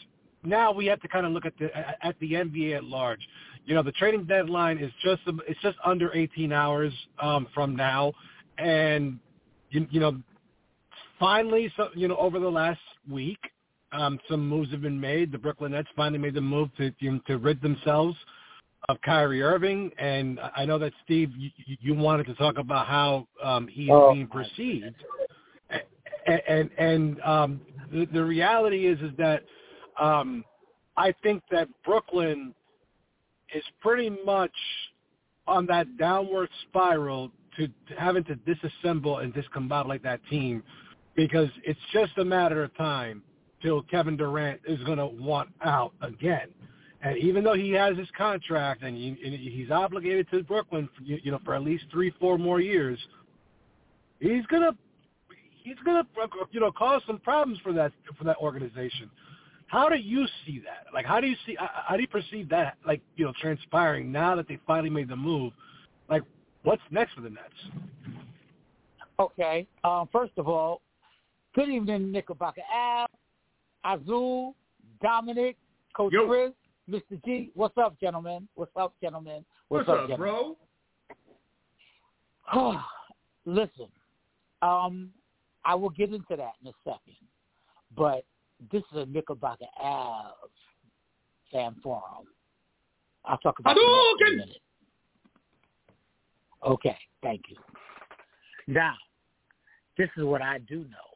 [0.44, 1.70] Now we have to kind of look at the
[2.06, 3.22] at the NBA at large.
[3.66, 8.12] You know, the trading deadline is just it's just under 18 hours um, from now,
[8.58, 9.18] and
[9.70, 10.20] you, you know,
[11.18, 13.40] finally, so you know, over the last week,
[13.94, 15.32] um, some moves have been made.
[15.32, 18.18] The Brooklyn Nets finally made the move to you know, to rid themselves
[18.90, 23.28] of Kyrie Irving, and I know that Steve, you, you wanted to talk about how
[23.44, 24.96] um, he's Oh, being perceived,
[26.28, 29.44] and and, and um, the, the reality is is that
[30.00, 30.44] um,
[30.98, 32.54] I think that Brooklyn
[33.54, 34.52] is pretty much
[35.48, 40.64] on that downward spiral to, to having to disassemble and discombobulate that team
[41.16, 43.22] because it's just a matter of time
[43.62, 46.48] till Kevin Durant is going to want out again.
[47.04, 51.04] And even though he has his contract and, he, and he's obligated to Brooklyn, for,
[51.04, 52.98] you, you know, for at least three, four more years,
[54.20, 54.72] he's gonna
[55.64, 56.08] he's gonna
[56.52, 59.12] you know cause some problems for that for that organization.
[59.68, 60.94] How do you see that?
[60.94, 62.78] Like, how do you see how do you perceive that?
[62.88, 65.52] Like, you know, transpiring now that they finally made the move.
[66.10, 66.24] Like,
[66.64, 67.54] what's next for the Nets?
[69.20, 69.68] Okay.
[69.84, 70.82] Um, first of all,
[71.54, 73.08] good evening, Knickerbocker Al,
[73.84, 74.56] Azul,
[75.02, 75.58] Dominic,
[75.96, 76.28] Coach Yo.
[76.28, 76.52] Chris,
[76.90, 77.24] Mr.
[77.24, 77.52] G.
[77.54, 78.48] What's up, gentlemen?
[78.56, 79.46] What's up, gentlemen?
[79.70, 80.56] What's, up, up, gentlemen?
[82.54, 82.80] bro?
[83.46, 83.88] Listen,
[84.62, 85.10] um,
[85.66, 87.16] I will get into that in a second,
[87.96, 88.26] but
[88.72, 90.34] this is a Knickerbocker Av
[91.52, 92.26] fan forum.
[93.26, 93.88] I'll talk about Nets
[94.20, 94.58] in a minute.
[96.66, 97.58] Okay, thank you.
[98.68, 98.96] Now,
[99.98, 101.13] this is what I do know.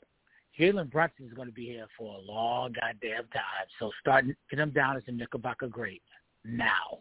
[0.59, 3.67] Jalen Brunson is going to be here for a long goddamn time.
[3.79, 6.01] So start get him down as a Knickerbocker great
[6.43, 6.99] now.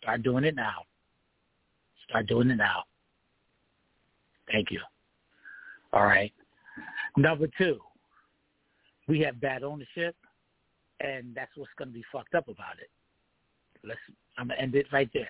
[0.00, 0.82] Start doing it now.
[2.08, 2.84] Start doing it now.
[4.50, 4.80] Thank you.
[5.92, 6.32] All right.
[7.16, 7.78] Number two,
[9.08, 10.16] we have bad ownership,
[11.00, 12.90] and that's what's going to be fucked up about it.
[13.86, 14.00] Let's.
[14.38, 15.28] I'm gonna end it right there.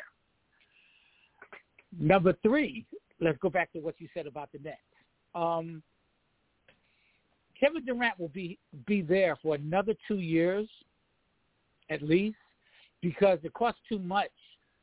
[1.98, 2.86] Number three,
[3.20, 4.78] let's go back to what you said about the Nets.
[5.34, 5.82] Um,
[7.62, 10.68] Kevin Durant will be be there for another two years,
[11.90, 12.36] at least,
[13.00, 14.30] because it costs too much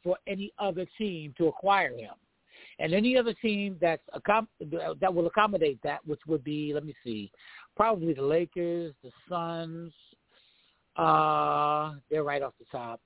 [0.01, 2.13] for any other team to acquire him,
[2.79, 4.03] and any other team that's
[5.01, 7.31] that will accommodate that, which would be, let me see,
[7.75, 9.91] probably the Lakers, the Suns.
[10.95, 13.01] Uh, they're right off the top.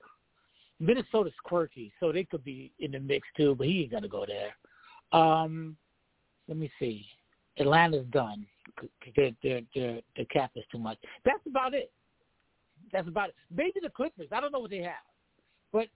[0.80, 4.24] Minnesota's quirky, so they could be in the mix too, but he ain't gonna go
[4.26, 4.56] there.
[5.18, 5.76] Um,
[6.48, 7.06] let me see.
[7.58, 8.46] Atlanta's done.
[9.16, 10.98] Their their their their cap is too much.
[11.24, 11.90] That's about it.
[12.92, 13.34] That's about it.
[13.54, 14.28] Maybe the Clippers.
[14.32, 14.94] I don't know what they have,
[15.72, 15.88] but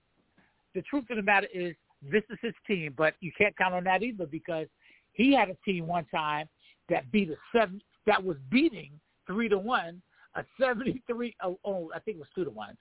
[0.75, 2.93] the truth of the matter is this is his team.
[2.97, 4.67] But you can't count on that either because
[5.13, 6.47] he had a team one time
[6.89, 8.91] that beat a seven that was beating
[9.27, 10.01] three to one
[10.35, 12.77] a 73 oh, oh I think it was two to one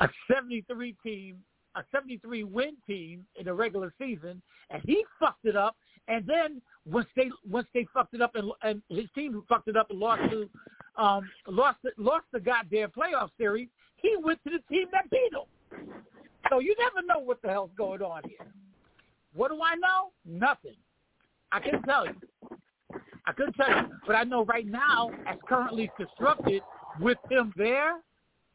[0.00, 1.38] a 73 team
[1.76, 5.76] a 73 win team in the regular season and he fucked it up.
[6.08, 9.76] And then once they once they fucked it up and, and his team fucked it
[9.76, 10.48] up and lost to
[10.96, 15.88] um lost lost the goddamn playoff series he went to the team that beat him.
[16.48, 18.46] So you never know what the hell's going on here.
[19.34, 20.10] What do I know?
[20.24, 20.76] Nothing.
[21.52, 22.14] I can tell you.
[23.26, 26.62] I couldn't tell you, but I know right now, as currently constructed,
[26.98, 28.00] with him there,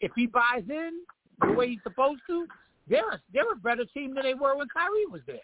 [0.01, 0.99] if he buys in
[1.41, 2.45] the way he's supposed to,
[2.87, 5.37] they're a, they're a better team than they were when Kyrie was there.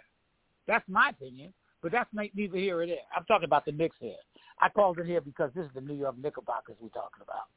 [0.68, 2.98] That's my opinion, but that's neither here or there.
[3.16, 4.16] I'm talking about the Knicks here.
[4.60, 7.48] I called it here because this is the New York Knickerbockers we're talking about.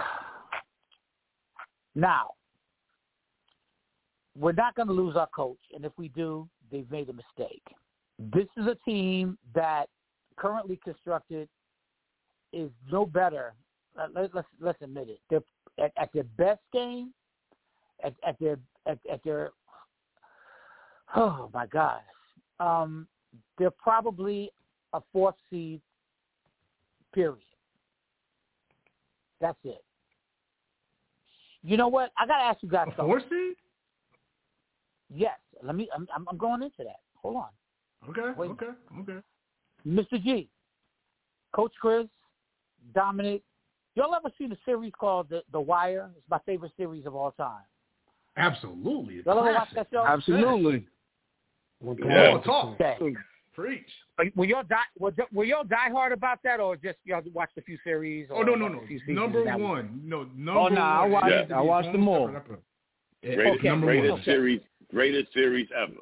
[1.98, 2.32] Now,
[4.38, 7.62] we're not going to lose our coach, and if we do, they've made a mistake.
[8.18, 9.86] This is a team that
[10.36, 11.48] currently constructed
[12.52, 13.54] is no better.
[14.14, 15.20] Let, let's let's admit it.
[15.30, 15.40] They're
[15.82, 17.14] at, at their best game,
[18.04, 19.50] at, at their at, at their
[21.14, 22.00] oh my gosh,
[22.60, 23.06] um,
[23.58, 24.50] they're probably
[24.92, 25.80] a fourth seed.
[27.14, 27.38] Period.
[29.40, 29.82] That's it.
[31.62, 32.10] You know what?
[32.18, 33.06] I gotta ask you guys A something.
[33.06, 33.56] four seed?
[35.14, 35.38] Yes.
[35.62, 35.88] Let me.
[35.94, 37.00] I'm, I'm I'm going into that.
[37.22, 38.10] Hold on.
[38.10, 38.50] Okay, Wait.
[38.50, 38.66] okay,
[39.00, 39.18] okay.
[39.86, 40.22] Mr.
[40.22, 40.48] G,
[41.54, 42.06] Coach Chris,
[42.94, 43.42] Dominic,
[43.94, 46.10] y'all ever seen a series called The, the Wire?
[46.16, 47.62] It's my favorite series of all time.
[48.36, 49.22] Absolutely.
[49.24, 50.04] Y'all ever watch that show?
[50.06, 50.86] Absolutely.
[51.82, 52.38] Yeah.
[52.44, 52.80] Talk.
[52.80, 53.14] Okay.
[53.54, 53.88] Preach.
[54.34, 54.76] Were y'all die?
[54.98, 58.28] Were, were y'all die hard about that, or just y'all watched a few series?
[58.30, 58.82] Oh no no no!
[59.08, 61.32] Number one, no number Oh no, I watched.
[61.32, 62.30] It has to I watched them all.
[62.32, 62.62] separate.
[63.22, 64.22] Yeah, Greatest, number greatest one.
[64.24, 65.92] series, greatest series ever.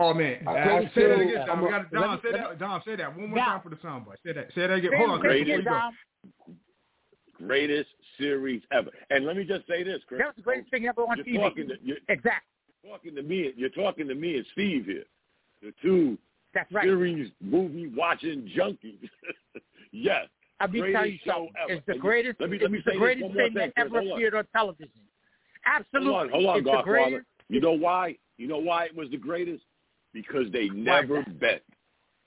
[0.00, 1.46] Oh man, I- I say that again.
[1.46, 1.60] Dom.
[1.62, 2.10] We a- got Dom.
[2.10, 2.58] let Say that.
[2.58, 2.82] Dom.
[2.84, 4.16] Say that one more Now- time for the soundbite.
[4.24, 4.48] Say that.
[4.54, 4.90] Say that again.
[4.96, 5.34] Hold on, say Chris.
[5.42, 5.70] it Before again, you go.
[5.70, 7.46] Dom.
[7.46, 8.90] Greatest series ever.
[9.10, 10.18] And let me just say this, Chris.
[10.18, 11.40] That was the greatest thing ever on You're TV.
[11.40, 12.50] talking to you're exactly.
[12.88, 13.52] talking to me.
[13.56, 15.04] You're talking to me and Steve here,
[15.62, 16.16] the two
[16.54, 16.84] That's right.
[16.84, 19.08] series movie watching junkies.
[19.92, 20.26] yes,
[20.60, 21.72] I'll be greatest telling you show ever.
[21.74, 22.40] It's the And greatest.
[22.40, 24.12] let me- let me it's the say greatest thing that ever Hold on.
[24.14, 24.90] appeared on television.
[25.64, 26.10] Absolutely.
[26.12, 26.90] Hold on, hold on, it's the Godfather.
[27.10, 27.26] greatest.
[27.48, 28.16] You know why?
[28.38, 29.62] You know why it was the greatest?
[30.12, 31.62] Because they never bent.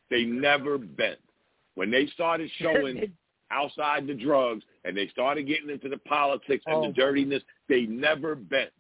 [0.09, 1.19] They never bent.
[1.75, 3.11] When they started showing
[3.51, 6.87] outside the drugs and they started getting into the politics and Oh.
[6.87, 8.71] the dirtiness, they never bent.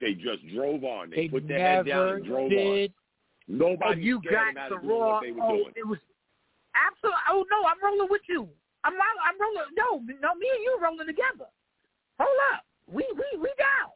[0.00, 1.10] They just drove on.
[1.10, 2.48] They, They put their head down and drove on.
[2.50, 2.92] did.
[3.48, 5.14] Nobody oh, you got out the raw.
[5.14, 5.72] what they were Oh, doing.
[5.74, 5.98] it was
[6.74, 7.20] absolutely.
[7.30, 8.48] Oh no, I'm rolling with you.
[8.84, 9.64] I'm not, I'm rolling.
[9.76, 11.48] No, no, me and you rolling together.
[12.20, 13.90] Hold up, we we we down.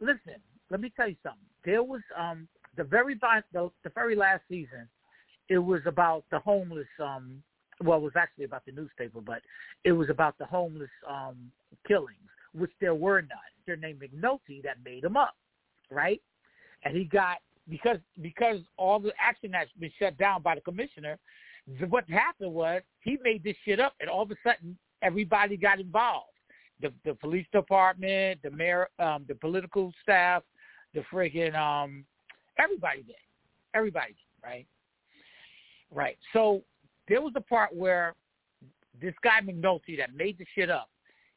[0.00, 1.40] Listen, let me tell you something.
[1.64, 4.88] There was um the very the, the very last season.
[5.48, 6.86] It was about the homeless.
[7.00, 7.42] Um,
[7.82, 9.42] well, it was actually about the newspaper, but
[9.84, 11.50] it was about the homeless um
[11.86, 12.18] killings,
[12.54, 13.38] which there were none.
[13.66, 15.36] Their name McNulty that made them up,
[15.90, 16.20] right?
[16.84, 17.38] And he got
[17.68, 21.18] because because all the action has been shut down by the commissioner.
[21.90, 25.80] What happened was he made this shit up, and all of a sudden everybody got
[25.80, 26.30] involved.
[26.80, 30.42] The the police department, the mayor, um, the political staff,
[30.94, 32.04] the friggin' um,
[32.58, 33.16] everybody did,
[33.74, 34.66] everybody did, right?
[35.90, 36.18] Right.
[36.32, 36.62] So
[37.08, 38.14] there was a part where
[39.00, 40.90] this guy McNulty that made the shit up.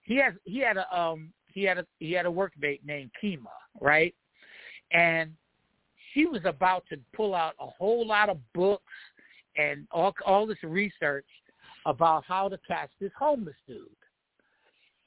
[0.03, 3.45] He has he had a um he had a he had a workmate named Kima,
[3.79, 4.13] right?
[4.91, 5.31] And
[6.13, 8.83] she was about to pull out a whole lot of books
[9.57, 11.25] and all all this research
[11.85, 13.87] about how to catch this homeless dude.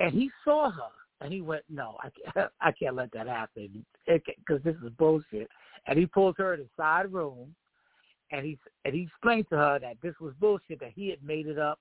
[0.01, 3.85] And he saw her and he went, "No, I can't, I can't let that happen
[4.07, 5.49] because this is bullshit."
[5.87, 7.55] And he pulled her in the side room
[8.35, 11.47] and he and he explained to her that this was bullshit that he had made
[11.47, 11.79] it up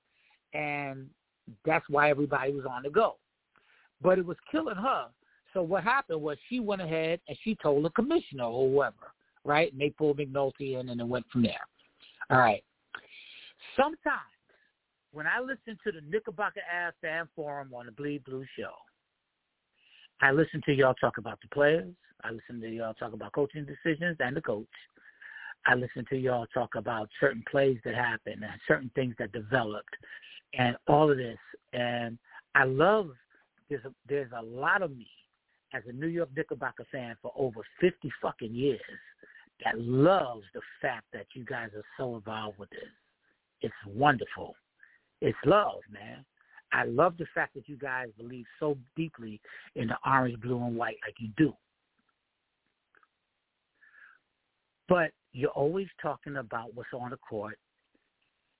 [0.53, 1.07] and
[1.65, 3.15] that's why everybody was on the go.
[4.01, 5.07] But it was killing her.
[5.53, 9.11] So what happened was she went ahead and she told the commissioner or whoever,
[9.43, 9.71] right?
[9.71, 11.67] And they pulled McNulty in and it went from there.
[12.29, 12.63] All right.
[13.75, 14.21] Sometimes
[15.11, 18.73] when I listen to the Knickerbocker Ave Fan Forum on the Bleed Blue show,
[20.21, 21.93] I listen to y'all talk about the players.
[22.23, 24.65] I listen to y'all talk about coaching decisions and the coach.
[25.65, 29.95] I listen to y'all talk about certain plays that happened and certain things that developed
[30.53, 31.37] and all of this.
[31.71, 32.17] And
[32.55, 33.11] I love
[33.69, 35.07] there's a, there's a lot of me
[35.73, 38.79] as a New York Knickerbocker fan for over 50 fucking years
[39.63, 42.81] that loves the fact that you guys are so involved with this.
[43.61, 44.55] It's wonderful.
[45.21, 46.25] It's love, man.
[46.73, 49.39] I love the fact that you guys believe so deeply
[49.75, 51.53] in the orange, blue, and white like you do.
[54.89, 57.57] But you're always talking about what's on the court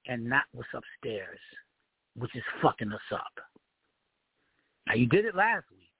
[0.07, 1.39] and not what's upstairs,
[2.17, 3.33] which is fucking us up.
[4.87, 5.91] Now you did it last week,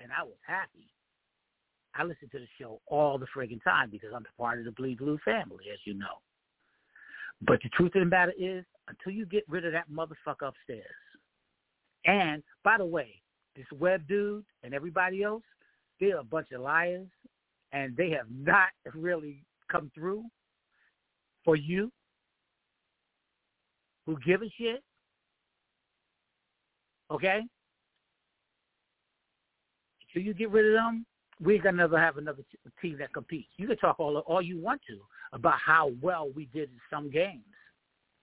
[0.00, 0.90] and I was happy.
[1.94, 4.98] I listen to the show all the friggin' time because I'm part of the Bleed
[4.98, 6.20] Blue family, as you know.
[7.40, 10.84] But the truth of the matter is, until you get rid of that motherfucker upstairs,
[12.04, 13.20] and by the way,
[13.56, 15.42] this web dude and everybody else,
[16.00, 17.08] they're a bunch of liars,
[17.72, 20.24] and they have not really come through
[21.44, 21.90] for you
[24.06, 24.82] who give a shit.
[27.10, 27.42] Okay?
[30.08, 31.06] Until you get rid of them,
[31.40, 32.42] we're gonna never have another
[32.80, 33.48] team that competes.
[33.56, 34.98] You can talk all all you want to
[35.32, 37.44] about how well we did in some games,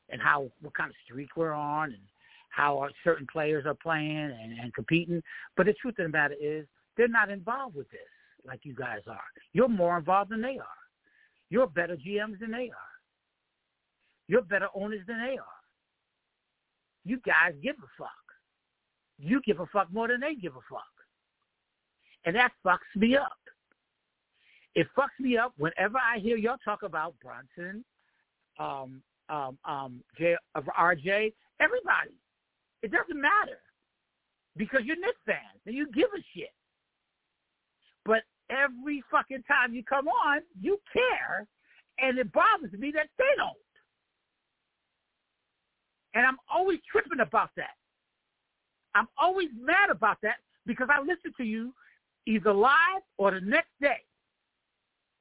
[0.09, 2.01] and how what kind of streak we're on, and
[2.49, 5.21] how our certain players are playing and, and competing.
[5.55, 6.65] But the truth of the matter is,
[6.97, 7.99] they're not involved with this
[8.45, 9.23] like you guys are.
[9.53, 10.84] You're more involved than they are.
[11.49, 12.93] You're better GMs than they are.
[14.27, 15.45] You're better owners than they are.
[17.03, 18.09] You guys give a fuck.
[19.19, 20.83] You give a fuck more than they give a fuck.
[22.25, 23.37] And that fucks me up.
[24.73, 27.85] It fucks me up whenever I hear y'all talk about Brunson,
[28.59, 32.15] um, um, um, J, uh, RJ, everybody.
[32.81, 33.59] It doesn't matter
[34.57, 36.53] because you're Knicks fans and you give a shit.
[38.03, 41.47] But every fucking time you come on, you care,
[41.99, 43.53] and it bothers me that they don't.
[46.13, 47.75] And I'm always tripping about that.
[48.93, 51.73] I'm always mad about that because I listen to you
[52.25, 53.99] either live or the next day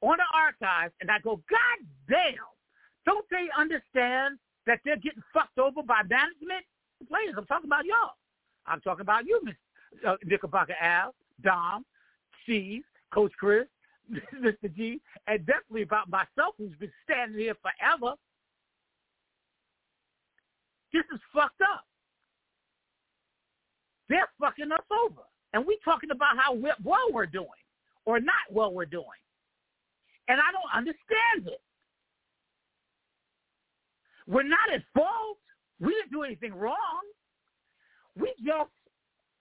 [0.01, 2.35] on the archives, and I go, God damn,
[3.07, 6.65] Don't they understand that they're getting fucked over by management?
[7.09, 8.17] Players, I'm talking about y'all.
[8.67, 9.55] I'm talking about you, Miss
[10.07, 11.85] uh, Knickerbocker Al, Dom,
[12.43, 12.83] Steve,
[13.15, 13.67] Coach Chris,
[14.35, 14.75] Mr.
[14.75, 18.17] G, and definitely about myself who's been standing here forever.
[20.93, 21.85] This is fucked up.
[24.09, 25.23] They're fucking us over.
[25.53, 27.49] And we talking about how well we're doing
[28.05, 29.07] or not well we're doing.
[30.29, 31.61] And I don't understand it.
[34.27, 35.39] We're not at fault.
[35.81, 37.03] We didn't do anything wrong.
[38.17, 38.71] We just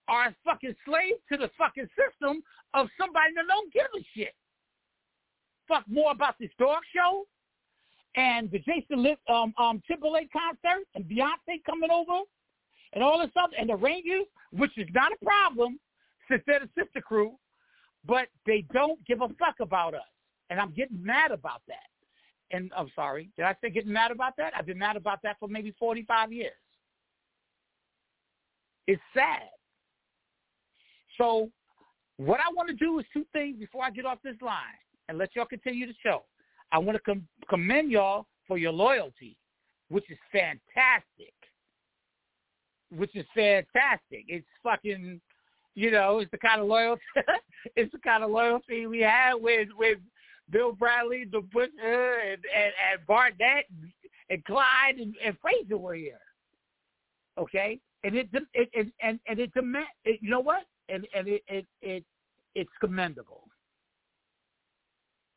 [0.08, 2.42] are a fucking slave to the fucking system
[2.74, 4.34] of somebody that don't give a shit.
[5.66, 7.26] Fuck more about this dog show
[8.16, 12.22] and the Jason um, um, Timberlake concert and Beyonce coming over
[12.92, 15.78] and all this stuff and the Rangers, which is not a problem
[16.30, 17.32] since they're the sister crew,
[18.06, 20.02] but they don't give a fuck about us.
[20.50, 21.88] And I'm getting mad about that.
[22.50, 24.52] And I'm sorry, did I say getting mad about that?
[24.56, 26.52] I've been mad about that for maybe 45 years.
[28.86, 29.48] It's sad.
[31.18, 31.50] So
[32.16, 35.18] what I want to do is two things before I get off this line and
[35.18, 36.24] let y'all continue the show.
[36.72, 39.36] I want to com- commend y'all for your loyalty,
[39.88, 41.34] which is fantastic.
[42.90, 44.24] Which is fantastic.
[44.28, 45.20] It's fucking,
[45.74, 47.02] you know, it's the kind of loyalty.
[47.76, 49.98] it's the kind of loyalty we had with with
[50.50, 53.90] Bill Bradley, DeBusschere, uh, and, and, and Barnett, and,
[54.30, 56.18] and Clyde, and, and Frazier were here.
[57.38, 59.86] Okay, and it, it, it and and it demand.
[60.04, 60.64] You know what?
[60.88, 62.04] And and it it it
[62.54, 63.44] it's commendable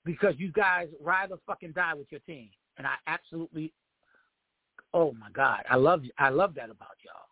[0.06, 3.74] because you guys ride or fucking die with your team, and I absolutely.
[4.94, 6.04] Oh my God, I love.
[6.18, 7.28] I love that about y'all.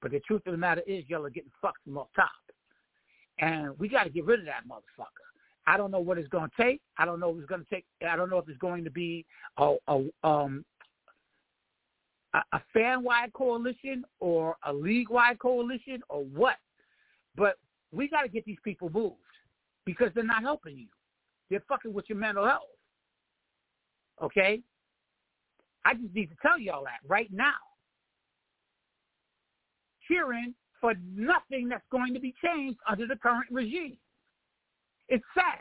[0.00, 2.30] But the truth of the matter is, y'all are getting fucked from off top,
[3.38, 5.06] and we got to get rid of that motherfucker.
[5.66, 6.80] I don't know what it's going to take.
[6.96, 7.84] I don't know if it's going to take.
[8.08, 9.26] I don't know if it's going to be
[9.58, 10.64] a, a um
[12.34, 16.56] a, a fan-wide coalition or a league-wide coalition or what.
[17.38, 17.56] But
[17.92, 19.14] we got to get these people moved
[19.86, 20.88] because they're not helping you.
[21.48, 22.62] They're fucking with your mental health.
[24.22, 24.60] Okay?
[25.86, 27.54] I just need to tell y'all that right now.
[30.06, 33.96] Cheering for nothing that's going to be changed under the current regime.
[35.08, 35.60] It's sad.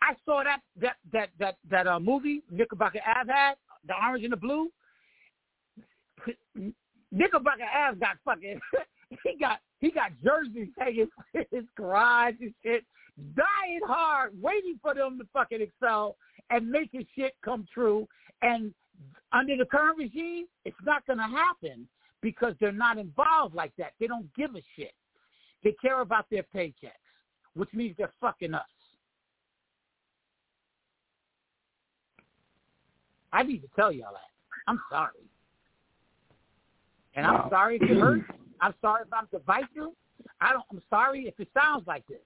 [0.00, 3.54] I saw that that that that that uh, movie Knickerbocker Ave had,
[3.86, 4.68] the orange and the blue.
[7.12, 8.60] Knickerbocker Ave got fucking
[9.24, 12.84] he got he got jerseys hanging in his garage and shit,
[13.36, 16.16] dying hard, waiting for them to fucking excel
[16.48, 18.08] and make his shit come true.
[18.40, 18.72] And
[19.32, 21.86] under the current regime, it's not gonna happen
[22.22, 23.92] because they're not involved like that.
[24.00, 24.94] They don't give a shit.
[25.62, 26.90] They care about their paychecks
[27.54, 28.62] which means they're fucking us.
[33.32, 34.20] I need to tell y'all that.
[34.66, 35.10] I'm sorry.
[37.14, 38.24] And I'm sorry if it hurts.
[38.62, 39.92] I'm sorry if I'm divisive.
[40.40, 42.22] I don't I'm sorry if it sounds like this.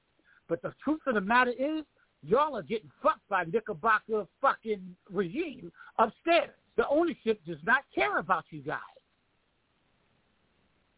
[0.48, 1.82] But the truth of the matter is
[2.22, 6.50] y'all are getting fucked by Knickerbocker fucking regime upstairs.
[6.76, 8.80] The ownership does not care about you guys.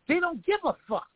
[0.09, 1.07] They don't give a fuck.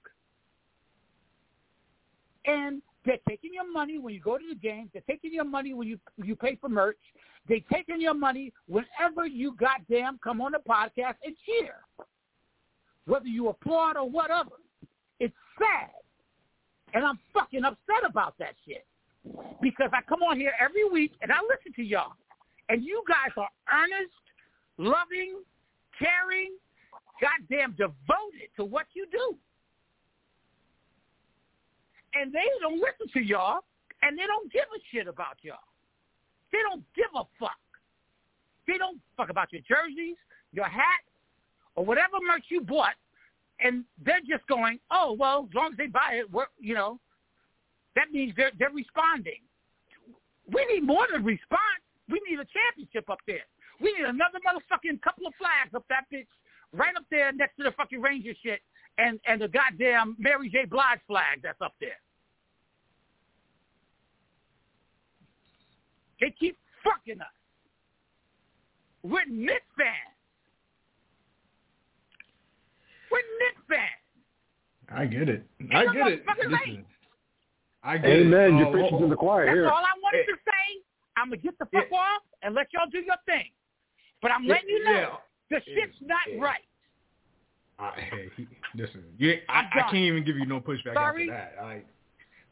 [2.46, 4.90] And they're taking your money when you go to the games.
[4.92, 6.98] They're taking your money when you you pay for merch.
[7.48, 11.76] They're taking your money whenever you goddamn come on the podcast and cheer.
[13.06, 14.50] Whether you applaud or whatever.
[15.20, 15.90] It's sad.
[16.94, 18.86] And I'm fucking upset about that shit.
[19.60, 22.12] Because I come on here every week and I listen to y'all.
[22.68, 24.12] And you guys are earnest,
[24.78, 25.42] loving,
[25.98, 26.52] caring,
[27.20, 29.36] goddamn devoted to what you do
[32.14, 33.64] and they don't listen to y'all,
[34.02, 35.64] and they don't give a shit about y'all.
[36.52, 37.60] They don't give a fuck.
[38.66, 40.16] They don't fuck about your jerseys,
[40.52, 41.08] your hats,
[41.74, 42.94] or whatever merch you bought,
[43.60, 46.98] and they're just going, oh well, as long as they buy it, we're, you know,
[47.96, 49.40] that means they're they're responding.
[50.52, 51.82] We need more than response.
[52.08, 53.46] We need a championship up there.
[53.80, 56.26] We need another motherfucking couple of flags up that bitch,
[56.72, 58.60] right up there next to the fucking Ranger shit,
[58.98, 60.66] and and the goddamn Mary J.
[60.66, 61.98] Blige flag that's up there.
[66.20, 67.26] They keep fucking us.
[69.02, 70.11] We're Knicks fans.
[73.12, 73.58] We're Knicks.
[74.94, 75.46] I get it.
[75.72, 76.24] I get it.
[76.48, 76.84] Listen,
[77.82, 78.54] I get Amen.
[78.54, 78.58] it.
[78.58, 79.70] You're Uh, preaching to the choir That's here.
[79.70, 80.82] all I wanted to say.
[81.16, 83.50] I'm gonna get the fuck off and let y'all do your thing.
[84.20, 85.16] But I'm letting you know Yeah.
[85.50, 86.40] the shit's not Yeah.
[86.42, 86.64] right.
[87.78, 89.84] I, hey, he, listen, you, I, I'm I done.
[89.84, 91.30] can't even give you no pushback Sorry.
[91.30, 91.62] after that.
[91.64, 91.82] I,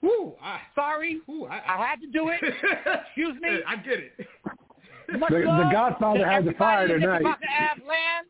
[0.02, 2.40] whoo, I, Sorry, whoo, I, I had to do it.
[2.42, 3.62] Excuse me.
[3.66, 4.26] I get it.
[5.18, 7.22] Much The, the Godfather to has a fire tonight.
[7.22, 8.26] Land.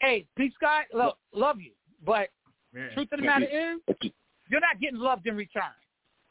[0.00, 1.72] Hey, Pete Scott, love, love you,
[2.04, 2.28] but
[2.72, 2.90] Man.
[2.94, 3.80] truth of the matter is,
[4.48, 5.62] you're not getting loved in return,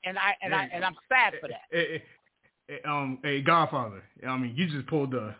[0.06, 1.62] and I and I and I'm sad for that.
[1.70, 2.04] Hey, hey,
[2.70, 4.04] hey, um, hey, Godfather.
[4.28, 5.36] I mean, you just pulled the.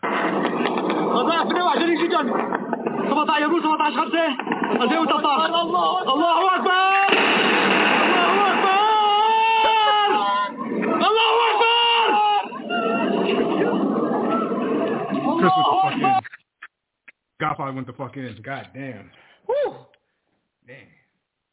[15.48, 16.27] 老大，
[17.40, 18.36] Godfather went the fuck in.
[18.42, 19.10] God damn.
[19.46, 19.76] Woo.
[20.66, 20.76] Damn.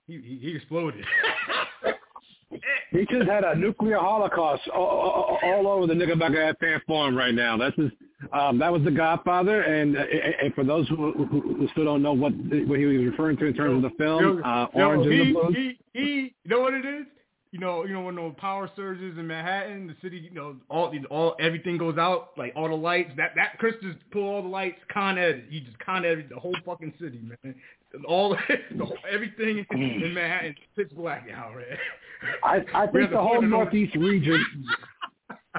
[0.08, 1.06] He he, he exploded.
[2.92, 7.34] He just had a nuclear holocaust all, all, all over the Knickerbocker fan forum right
[7.34, 7.58] now.
[7.58, 7.92] That's his,
[8.32, 12.14] um, that was the Godfather, and, and for those who, who, who still don't know
[12.14, 12.32] what
[12.68, 15.28] what he was referring to in terms of the film, uh, Yo, Orange he, is
[15.28, 15.52] the Blue.
[15.52, 17.06] he, he, you know what it is?
[17.56, 20.94] You know, you know when the power surges in Manhattan, the city, you know, all,
[21.10, 23.12] all, everything goes out, like all the lights.
[23.16, 25.46] That, that Chris just pulled all the lights, con ed.
[25.50, 27.56] He just con ed the whole fucking city, man.
[28.06, 28.36] All,
[28.78, 31.78] the whole, everything in Manhattan is pitch black now, man.
[32.44, 34.46] I, I think the whole put it on- Northeast region,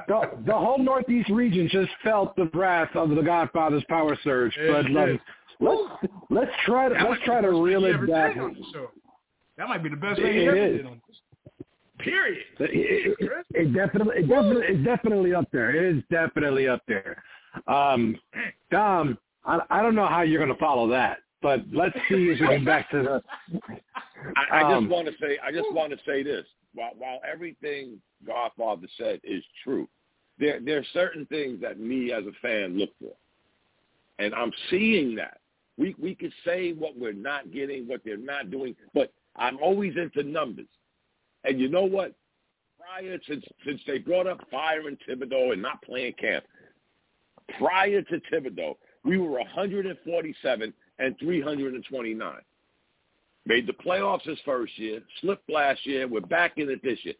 [0.07, 4.53] the, the whole Northeast region just felt the wrath of the Godfather's power surge.
[4.70, 5.03] But yeah.
[5.03, 5.20] um,
[5.61, 8.34] let's let's try to That let's try to reel it back.
[8.34, 8.90] did on the show.
[9.57, 10.76] That might be the best thing he ever is.
[10.76, 11.16] did on this.
[12.07, 12.44] Period.
[12.61, 15.74] It, it, it definitely, it definitely, it's definitely up there.
[15.74, 17.22] It is definitely up there.
[17.66, 18.16] Um,
[18.70, 22.40] Dom, I, I don't know how you're going to follow that, but let's see if
[22.40, 23.59] we can back to the.
[24.36, 26.44] I, I Um, just want to say, I just want to say this.
[26.74, 29.88] While, while everything Godfather said is true,
[30.38, 33.12] there there are certain things that me as a fan look for,
[34.18, 35.38] and I'm seeing that.
[35.76, 39.94] We we could say what we're not getting, what they're not doing, but I'm always
[39.96, 40.66] into numbers.
[41.47, 42.12] And you know what?
[42.78, 46.42] Prior since since they brought up firing Thibodeau and not playing Cam,
[47.59, 52.36] prior to Thibodeau, we were 147 and 329
[53.47, 56.07] made the playoffs his first year, slipped last year.
[56.07, 57.14] We're back in it this year.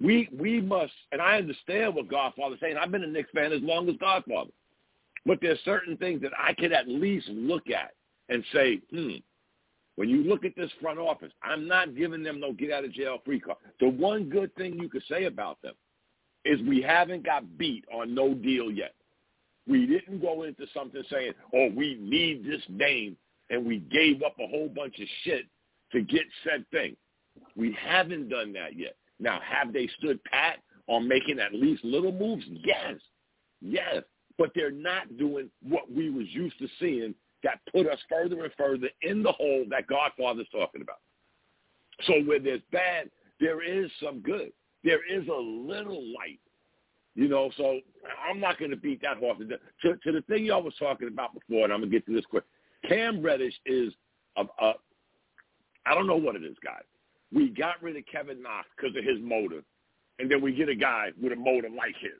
[0.00, 2.76] We we must, and I understand what Godfather's saying.
[2.76, 4.50] I've been a Knicks fan as long as Godfather,
[5.26, 7.92] but there's certain things that I could at least look at
[8.28, 9.16] and say, hmm.
[9.96, 12.92] When you look at this front office, I'm not giving them no get out of
[12.92, 13.58] jail free card.
[13.78, 15.74] The one good thing you could say about them
[16.44, 18.94] is we haven't got beat on no deal yet.
[19.68, 23.16] We didn't go into something saying, oh, we need this name,
[23.50, 25.44] and we gave up a whole bunch of shit
[25.92, 26.96] to get said thing.
[27.54, 28.96] We haven't done that yet.
[29.20, 32.44] Now, have they stood pat on making at least little moves?
[32.48, 32.94] Yes.
[33.60, 34.02] Yes.
[34.36, 38.52] But they're not doing what we was used to seeing that put us further and
[38.56, 41.00] further in the hole that Godfather's talking about.
[42.06, 44.52] So where there's bad, there is some good.
[44.84, 46.40] There is a little light.
[47.14, 47.78] You know, so
[48.28, 49.94] I'm not going to beat that horse to.
[49.94, 52.24] To, the thing y'all was talking about before, and I'm going to get to this
[52.24, 52.44] quick.
[52.88, 53.92] Cam Reddish is
[54.36, 54.72] a, a
[55.84, 56.84] I don't know what it is, guys.
[57.32, 59.62] We got rid of Kevin Knox because of his motor,
[60.18, 62.12] and then we get a guy with a motor like his.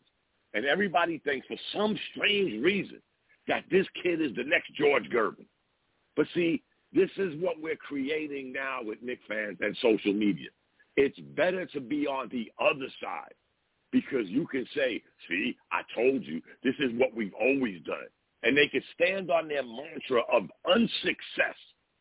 [0.54, 3.00] And everybody thinks for some strange reason
[3.48, 5.46] that this kid is the next George Gervin.
[6.16, 6.62] But see,
[6.92, 10.50] this is what we're creating now with Knick fans and social media.
[10.96, 13.32] It's better to be on the other side
[13.92, 18.08] because you can say, see, I told you, this is what we've always done.
[18.42, 21.56] And they can stand on their mantra of unsuccess,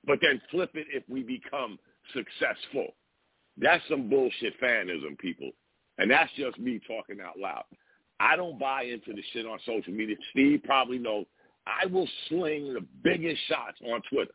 [0.06, 1.78] but then flip it if we become
[2.14, 2.96] successful.
[3.58, 5.52] That's some bullshit fanism, people.
[5.98, 7.66] And that's just me talking out loud.
[8.22, 10.16] I don't buy into the shit on social media.
[10.30, 11.26] Steve probably knows
[11.66, 14.34] I will sling the biggest shots on Twitter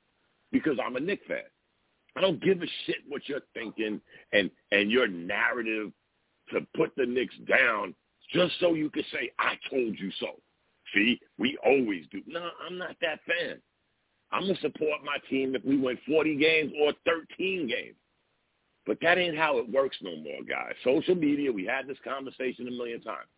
[0.50, 1.38] because I'm a Knick fan.
[2.16, 4.00] I don't give a shit what you're thinking
[4.32, 5.92] and and your narrative
[6.50, 7.94] to put the Knicks down
[8.32, 10.40] just so you can say I told you so.
[10.92, 12.22] See, we always do.
[12.26, 13.60] No, I'm not that fan.
[14.32, 17.96] I'm gonna support my team if we win 40 games or 13 games.
[18.84, 20.74] But that ain't how it works no more, guys.
[20.82, 23.28] Social media, we had this conversation a million times.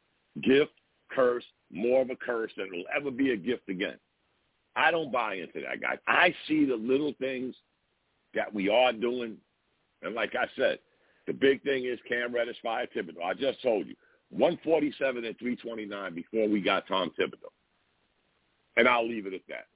[0.43, 0.72] Gift,
[1.11, 3.97] curse, more of a curse than it'll ever be a gift again.
[4.76, 5.99] I don't buy into that, guys.
[6.07, 7.55] I see the little things
[8.34, 9.36] that we are doing.
[10.03, 10.78] And like I said,
[11.26, 13.24] the big thing is Cam Reddish fired Thibodeau.
[13.24, 13.95] I just told you,
[14.30, 17.51] 147 and 329 before we got Tom Thibodeau.
[18.76, 19.66] And I'll leave it at that.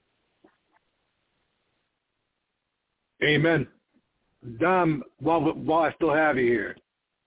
[3.25, 3.67] Amen.
[4.59, 6.77] Dom, while while I still have you here,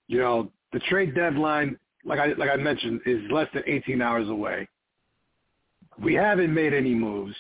[0.08, 4.30] you know the trade deadline, like I like I mentioned, is less than 18 hours
[4.30, 4.68] away.
[6.00, 7.36] We haven't made any moves,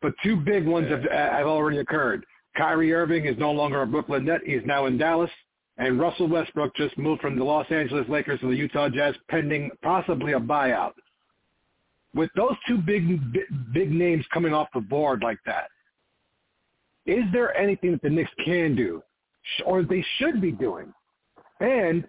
[0.00, 2.24] but two big ones have, have already occurred.
[2.56, 5.30] Kyrie Irving is no longer a Brooklyn Net; he is now in Dallas.
[5.78, 9.70] And Russell Westbrook just moved from the Los Angeles Lakers to the Utah Jazz, pending
[9.82, 10.92] possibly a buyout.
[12.14, 15.68] with those two big big, big names coming off the board like that,
[17.06, 19.02] is there anything that the Knicks can do,
[19.64, 20.92] or they should be doing?
[21.60, 22.06] And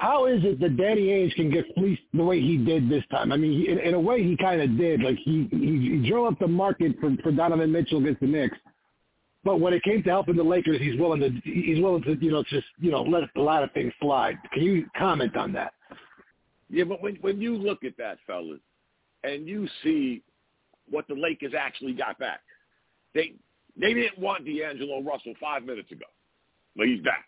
[0.00, 3.32] how is it that Danny Ainge can get fleeced the way he did this time?
[3.32, 5.00] I mean, he, in, in a way, he kind of did.
[5.02, 8.56] Like he, he he drove up the market for for Donovan Mitchell against the Knicks,
[9.44, 12.30] but when it came to helping the Lakers, he's willing to he's willing to you
[12.30, 14.36] know just you know let a lot of things slide.
[14.52, 15.72] Can you comment on that?
[16.68, 18.60] Yeah, but when when you look at that, fellas,
[19.22, 20.22] and you see
[20.90, 22.40] what the Lakers actually got back,
[23.14, 23.34] they
[23.80, 26.06] they didn't want D'Angelo Russell five minutes ago,
[26.74, 27.24] but he's back.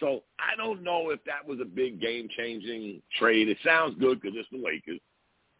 [0.00, 3.48] So I don't know if that was a big game-changing trade.
[3.48, 5.00] It sounds good because it's the Lakers.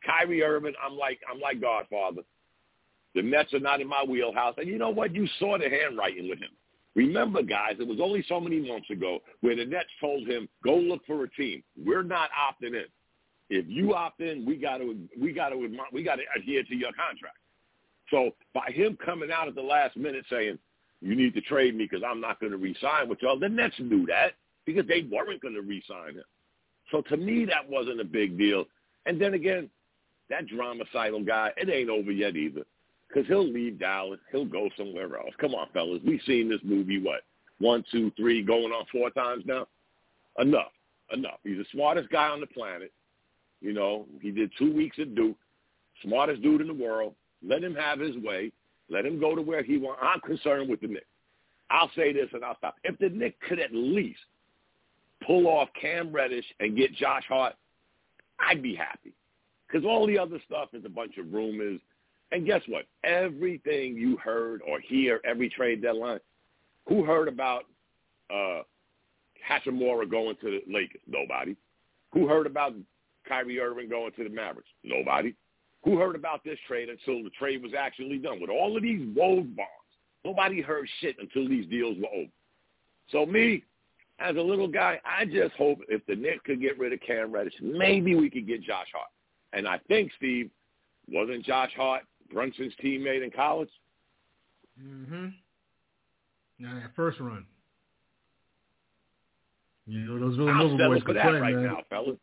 [0.05, 2.23] Kyrie Irving, I'm like I'm like Godfather.
[3.15, 4.55] The Nets are not in my wheelhouse.
[4.57, 5.15] And you know what?
[5.15, 6.51] You saw the handwriting with him.
[6.95, 10.77] Remember, guys, it was only so many months ago where the Nets told him, "Go
[10.77, 11.63] look for a team.
[11.77, 12.87] We're not opting in.
[13.51, 15.57] If you opt in, we got to we got to
[15.93, 17.37] we got to adhere to your contract."
[18.11, 20.59] So by him coming out at the last minute saying,
[21.01, 23.39] you need to trade me because I'm not going to re-sign with y'all.
[23.39, 24.33] The Nets knew that
[24.67, 26.25] because they weren't going to re-sign him.
[26.91, 28.65] So to me, that wasn't a big deal.
[29.07, 29.71] And then again,
[30.29, 32.65] that dramacidal guy, it ain't over yet either
[33.09, 34.21] because he'll leave Dallas.
[34.31, 35.35] He'll go somewhere else.
[35.41, 36.01] Come on, fellas.
[36.07, 37.23] We've seen this movie, what,
[37.59, 39.67] one, two, three, going on four times now?
[40.39, 40.73] Enough.
[41.13, 41.41] Enough.
[41.43, 42.93] He's the smartest guy on the planet.
[43.61, 45.37] You know, he did two weeks at Duke.
[46.03, 47.15] Smartest dude in the world.
[47.47, 48.53] Let him have his way.
[48.91, 50.03] Let him go to where he wants.
[50.03, 51.07] I'm concerned with the Knicks.
[51.71, 52.77] I'll say this and I'll stop.
[52.83, 54.21] If the Knicks could at least
[55.25, 57.55] pull off Cam Reddish and get Josh Hart,
[58.41, 59.13] I'd be happy.
[59.67, 61.81] Because all the other stuff is a bunch of rumors.
[62.33, 62.87] And guess what?
[63.05, 66.21] Everything you heard or hear every trade deadline,
[66.89, 67.65] who heard about
[68.33, 68.63] uh,
[69.49, 71.03] Hachimura going to the Lakers?
[71.07, 71.57] Nobody.
[72.13, 72.75] Who heard about
[73.29, 74.69] Kyrie Irving going to the Mavericks?
[74.83, 75.35] Nobody.
[75.85, 78.41] Who heard about this trade until the trade was actually done?
[78.41, 79.69] With all of these Woj bombs,
[80.25, 82.31] nobody heard shit until these deals were over.
[83.11, 83.65] So me,
[84.19, 87.33] as a little guy, I just hope if the Knicks could get rid of Cam
[87.33, 89.09] Reddish, maybe we could get Josh Hart.
[89.53, 90.51] And I think, Steve,
[91.09, 92.03] wasn't Josh Hart
[92.33, 93.71] Brunson's teammate in college?
[94.81, 95.29] Mm-hmm.
[96.59, 97.47] Now that first run.
[99.87, 101.65] You know, those Villanova boys could play, right man.
[101.65, 102.17] now, fellas.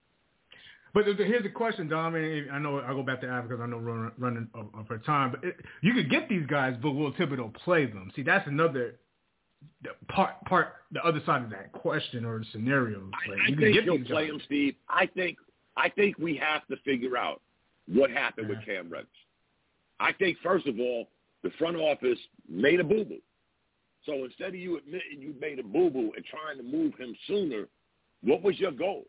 [0.93, 2.15] But here's the question, Dom.
[2.15, 4.47] I, mean, I know I go back to Africa because I know running, running
[4.87, 5.31] for time.
[5.31, 8.11] But it, you could get these guys, but will Thibodeau play them?
[8.15, 8.95] See, that's another
[9.81, 13.09] the part part the other side of that question or scenario.
[13.27, 14.75] Like, I, I you think get he'll play him, Steve.
[14.89, 15.37] I think
[15.75, 17.41] I think we have to figure out
[17.87, 19.07] what happened with Cam Reddish.
[19.99, 21.07] I think first of all,
[21.43, 22.19] the front office
[22.49, 23.19] made a boo boo.
[24.05, 27.15] So instead of you admitting you made a boo boo and trying to move him
[27.27, 27.67] sooner,
[28.21, 29.05] what was your goal?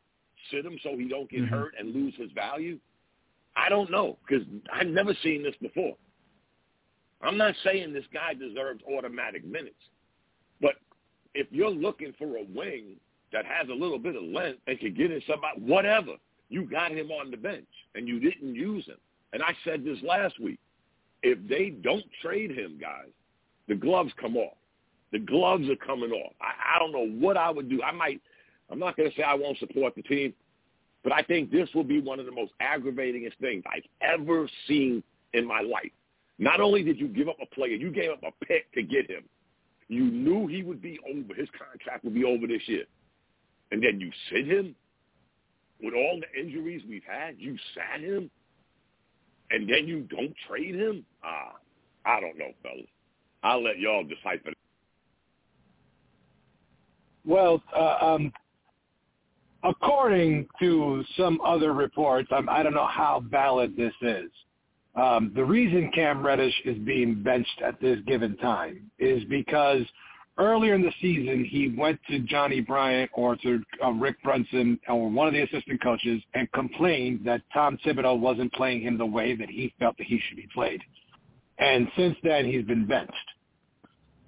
[0.50, 1.54] Sit him so he don't get Mm-hmm.
[1.54, 2.78] hurt and lose his value?
[3.56, 5.96] I don't know because I've never seen this before.
[7.20, 9.74] I'm not saying this guy deserves automatic minutes,
[10.60, 10.74] but
[11.34, 12.94] if you're looking for a wing
[13.32, 16.12] that has a little bit of length and can get in somebody, whatever,
[16.48, 18.96] you got him on the bench and you didn't use him.
[19.32, 20.58] And I said this last week.
[21.22, 23.08] If they don't trade him, guys,
[23.66, 24.56] the gloves come off.
[25.10, 26.32] The gloves are coming off.
[26.40, 27.82] I, I don't know what I would do.
[27.82, 28.20] I might.
[28.70, 30.34] I'm not going to say I won't support the team,
[31.02, 35.02] but I think this will be one of the most aggravatingest things I've ever seen
[35.32, 35.90] in my life.
[36.38, 39.10] Not only did you give up a player, you gave up a pick to get
[39.10, 39.24] him.
[39.88, 41.34] You knew he would be over.
[41.34, 42.84] His contract would be over this year.
[43.72, 44.74] And then you sit him
[45.82, 47.36] with all the injuries we've had.
[47.38, 48.30] You sat him.
[49.50, 51.06] And then you don't trade him?
[51.24, 51.54] Ah,
[52.04, 52.86] I don't know, fellas.
[53.42, 54.52] I'll let y'all decipher.
[57.24, 58.32] Well, uh, um,
[59.64, 64.30] according to some other reports, um, I don't know how valid this is.
[64.94, 69.82] Um, the reason Cam Reddish is being benched at this given time is because
[70.38, 75.08] earlier in the season he went to Johnny Bryant or to uh, Rick Brunson or
[75.08, 79.36] one of the assistant coaches and complained that Tom Thibodeau wasn't playing him the way
[79.36, 80.80] that he felt that he should be played.
[81.58, 83.12] And since then he's been benched.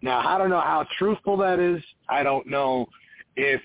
[0.02, 1.82] Now I don't know how truthful that is.
[2.08, 2.86] I don't know
[3.36, 3.60] if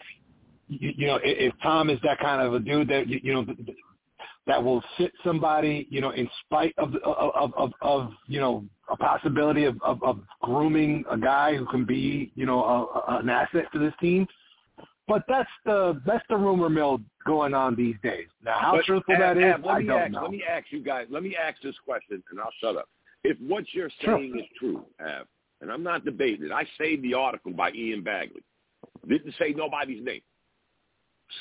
[0.67, 3.33] you, you know if, if Tom is that kind of a dude that you, you
[3.33, 3.45] know
[4.47, 8.97] that will sit somebody, you know, in spite of of of, of you know a
[8.97, 13.65] possibility of, of of grooming a guy who can be, you know, a, an asset
[13.73, 14.27] to this team.
[15.07, 18.27] But that's the that's the rumor mill going on these days.
[18.43, 20.21] Now, how But, truthful Ab, that is, Ab, let I me don't ask, know.
[20.23, 21.07] Let me ask you guys.
[21.09, 22.87] Let me ask this question, and I'll shut up.
[23.23, 25.25] If what you're saying is true, Ab,
[25.61, 28.43] and I'm not debating it, I saved the article by Ian Begley.
[29.07, 30.21] Didn't say nobody's name.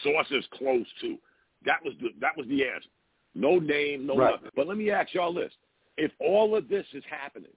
[0.02, 1.18] Sources close to.
[1.64, 2.88] That was the that was the answer.
[3.34, 4.32] No name, no Right.
[4.32, 4.50] nothing.
[4.54, 5.52] But let me ask y'all this.
[5.96, 7.54] If all of this is happening,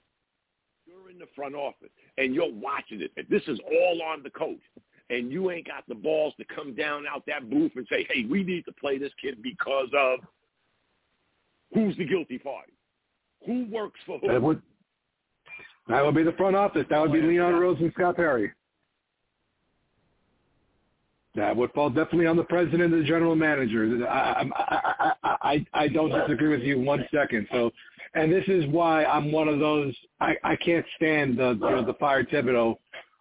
[0.85, 4.29] you're in the front office and you're watching it, and this is all on the
[4.29, 4.61] coach,
[5.09, 8.25] and you ain't got the balls to come down out that booth and say, hey,
[8.25, 10.19] we need to play this kid because of
[11.73, 12.73] who's the guilty party?
[13.45, 14.27] Who works for who?
[14.27, 14.61] That would
[15.87, 16.85] that would be the front office.
[16.89, 18.51] That would be Leon Rose and Scott Perry.
[21.37, 24.07] That would fall definitely on the president and the general manager.
[24.09, 27.47] I, I, I, I, don't disagree with you one second.
[27.51, 27.69] So,
[28.15, 29.95] and this is why I'm one of those.
[30.19, 32.77] I, I can't stand the know, the fire Thibodeau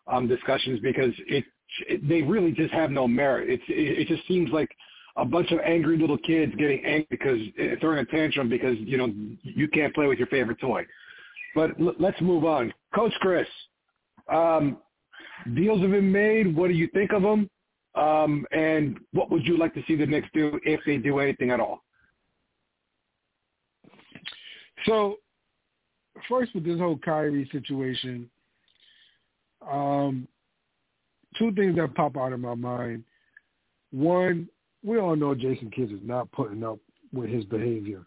[0.06, 1.44] um, discussions because it,
[1.88, 3.50] it they really just have no merit.
[3.50, 4.70] It's it, it just seems like
[5.16, 8.96] a bunch of angry little kids getting angry because eh, throwing a tantrum because you
[8.96, 9.12] know
[9.42, 10.86] you can't play with your favorite toy.
[11.54, 12.72] But l- let's move on.
[12.94, 13.46] Coach Chris,
[14.32, 14.78] um,
[15.54, 16.56] deals have been made.
[16.56, 17.50] What do you think of them?
[17.96, 21.50] Um, and what would you like to see the Knicks do if they do anything
[21.50, 21.82] at all?
[24.84, 25.16] So,
[26.28, 28.28] first with this whole Kyrie situation,
[29.68, 30.28] um,
[31.38, 33.04] two things that pop out of my mind.
[33.92, 34.48] One,
[34.84, 36.78] we all know Jason Kidd is not putting up
[37.12, 38.04] with his behavior.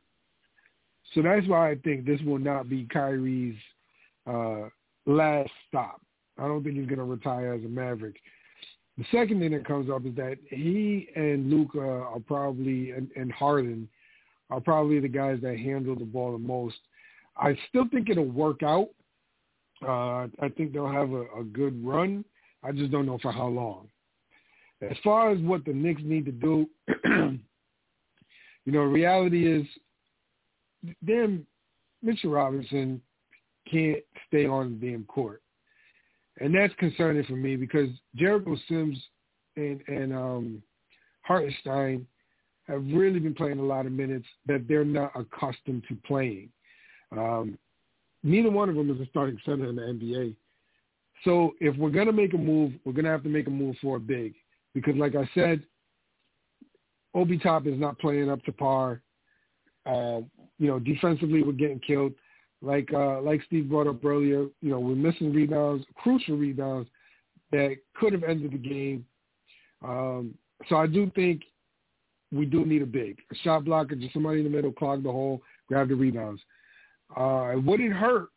[1.14, 3.58] So that's why I think this will not be Kyrie's
[4.28, 4.70] uh,
[5.06, 6.02] last stop.
[6.38, 8.16] I don't think he's going to retire as a Maverick.
[9.00, 13.32] The second thing that comes up is that he and Luka are probably and, and
[13.32, 13.88] Harden
[14.50, 16.76] are probably the guys that handle the ball the most.
[17.38, 18.90] I still think it'll work out.
[19.82, 22.26] Uh, I think they'll have a, a good run.
[22.62, 23.88] I just don't know for how long.
[24.82, 26.70] As far as what the Knicks need to do,
[27.06, 27.40] you
[28.66, 29.66] know, reality is,
[31.06, 31.48] damn,
[32.04, 33.02] Mitchell Robinson
[33.72, 35.42] can't stay on the damn court,
[36.40, 38.98] and that's concerning for me because Jericho Sims
[39.56, 40.64] and and um,
[41.22, 42.06] Hartenstein
[42.68, 46.50] have really been playing a lot of minutes that they're not accustomed to playing.
[47.12, 47.58] Um,
[48.24, 50.36] neither one of them is a starting center in the NBA.
[51.24, 53.52] So if we're going to make a move, we're going to have to make a
[53.52, 54.36] move for a big
[54.74, 55.62] because, like I said,
[57.14, 59.02] Obi Top is not playing up to par.
[59.86, 60.22] Uh,
[60.60, 62.14] you know, defensively, we're getting killed.
[62.62, 66.90] Like uh, like Steve brought up earlier, you know, we're missing rebounds, crucial rebounds
[67.52, 69.06] that could have ended the game.
[69.82, 70.36] Um,
[70.68, 71.44] so I do think
[72.32, 75.12] we do need a big, a shot blocker, just somebody in the middle, clog the
[75.12, 76.42] hole, grab the rebounds.
[77.18, 78.30] Uh, it wouldn't hurt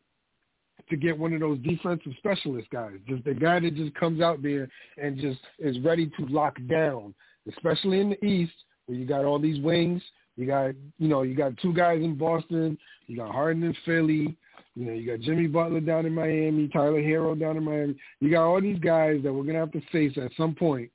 [0.88, 4.42] to get one of those defensive specialist guys, just the guy that just comes out
[4.42, 4.68] there
[5.02, 7.14] and just is ready to lock down,
[7.48, 8.52] especially in the East
[8.86, 10.02] where you got all these wings.
[10.36, 12.78] You got, you know, you got two guys in Boston.
[13.06, 14.36] You got Harden in Philly.
[14.74, 17.94] You know, you got Jimmy Butler down in Miami, Tyler Herro down in Miami.
[18.20, 20.90] You got all these guys that we're gonna have to face at some point.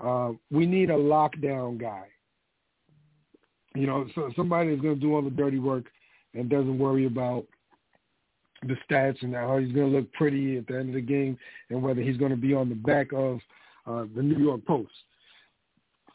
[0.00, 2.04] Uh, we need a lockdown guy.
[3.74, 5.84] You know, so somebody that's gonna do all the dirty work
[6.34, 7.44] and doesn't worry about
[8.66, 11.38] the stats and how he's going to look pretty at the end of the game
[11.70, 13.38] and whether he's going to be on the back of
[13.86, 14.90] uh, the New York Post.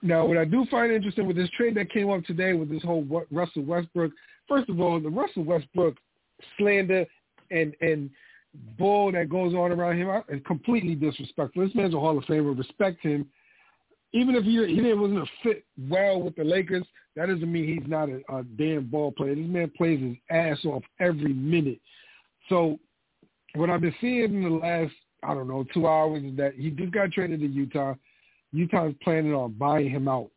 [0.04, 2.84] Now, what I do find interesting with this trade that came up today with this
[2.84, 4.12] whole Russell Westbrook,
[4.50, 5.96] first of all, the Russell Westbrook
[6.58, 7.06] slander
[7.52, 8.10] and and
[8.78, 11.66] bull that goes on around him is completely disrespectful.
[11.66, 12.56] This man's a Hall of Famer.
[12.56, 13.26] Respect him.
[14.12, 16.86] Even if he he wasn't a fit well with the Lakers,
[17.16, 19.36] that doesn't mean he's not a, a damn ball player.
[19.36, 21.80] This man plays his ass off every minute.
[22.50, 22.78] So
[23.56, 24.94] what I've been seeing in the last,
[25.24, 27.94] I don't know, two hours is that he just got traded to Utah.
[28.54, 30.30] Utah's planning on buying him out.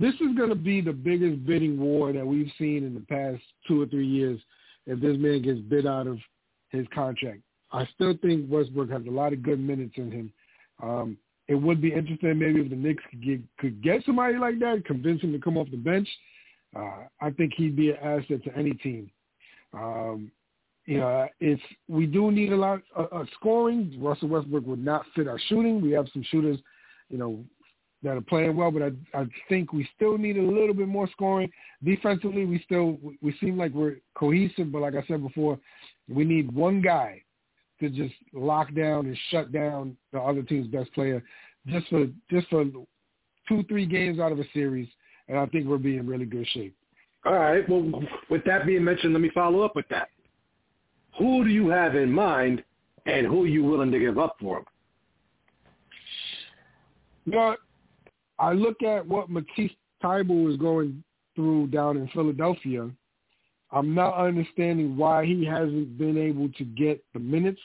[0.00, 3.42] This is going to be the biggest bidding war that we've seen in the past
[3.66, 4.40] two or three years
[4.86, 6.18] if this man gets bid out of
[6.70, 7.40] his contract.
[7.72, 10.32] I still think Westbrook has a lot of good minutes in him.
[10.82, 11.18] Um,
[11.48, 14.84] it would be interesting maybe if the Knicks could get, could get somebody like that,
[14.86, 16.08] convince him to come off the bench.
[16.76, 19.10] Uh, I think he'd be an asset to any team.
[19.72, 20.30] Um,
[20.86, 23.94] you know, it's we do need a lot of uh, scoring.
[24.00, 25.82] Russell Westbrook would not fit our shooting.
[25.82, 26.58] We have some shooters,
[27.10, 27.44] you know,
[28.02, 31.08] that are playing well, but I I think we still need a little bit more
[31.10, 31.50] scoring.
[31.84, 35.58] Defensively, we still we seem like we're cohesive, but like I said before,
[36.08, 37.22] we need one guy
[37.80, 41.22] to just lock down and shut down the other team's best player,
[41.66, 42.64] just for just for
[43.48, 44.88] two three games out of a series,
[45.28, 46.76] and I think we're being in really good shape.
[47.24, 47.68] All right.
[47.68, 50.08] Well, with that being mentioned, let me follow up with that.
[51.18, 52.62] Who do you have in mind,
[53.06, 54.64] and who are you willing to give up for him?
[57.30, 57.58] But
[58.38, 59.72] I look at what Matisse
[60.02, 61.02] Thybulle is going
[61.34, 62.90] through down in Philadelphia.
[63.70, 67.60] I'm not understanding why he hasn't been able to get the minutes.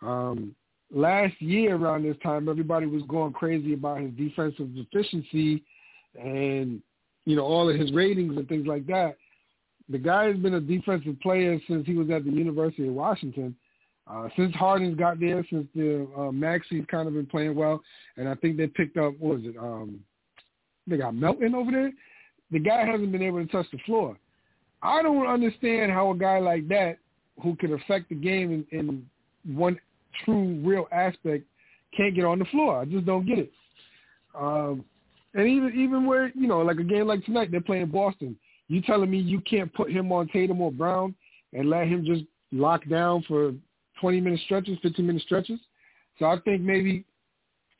[0.00, 0.54] Um,
[0.92, 5.64] last year around this time, everybody was going crazy about his defensive deficiency,
[6.20, 6.80] and
[7.24, 9.16] you know, all of his ratings and things like that.
[9.88, 13.56] The guy has been a defensive player since he was at the University of Washington.
[14.10, 17.80] Uh, since Harden's got there, since the uh, Maxey's kind of been playing well,
[18.16, 19.56] and I think they picked up what was it?
[19.56, 20.00] Um,
[20.86, 21.92] they got Melton over there.
[22.50, 24.18] The guy hasn't been able to touch the floor.
[24.82, 26.98] I don't understand how a guy like that,
[27.42, 29.78] who can affect the game in, in one
[30.24, 31.44] true real aspect,
[31.96, 32.80] can't get on the floor.
[32.80, 33.52] I just don't get it.
[34.38, 34.84] Um,
[35.34, 38.36] and even even where you know, like a game like tonight, they're playing Boston.
[38.68, 41.14] You telling me you can't put him on Tatum or Brown
[41.52, 43.54] and let him just lock down for
[44.00, 45.60] 20 minute stretches, 15 minute stretches?
[46.18, 47.04] So I think maybe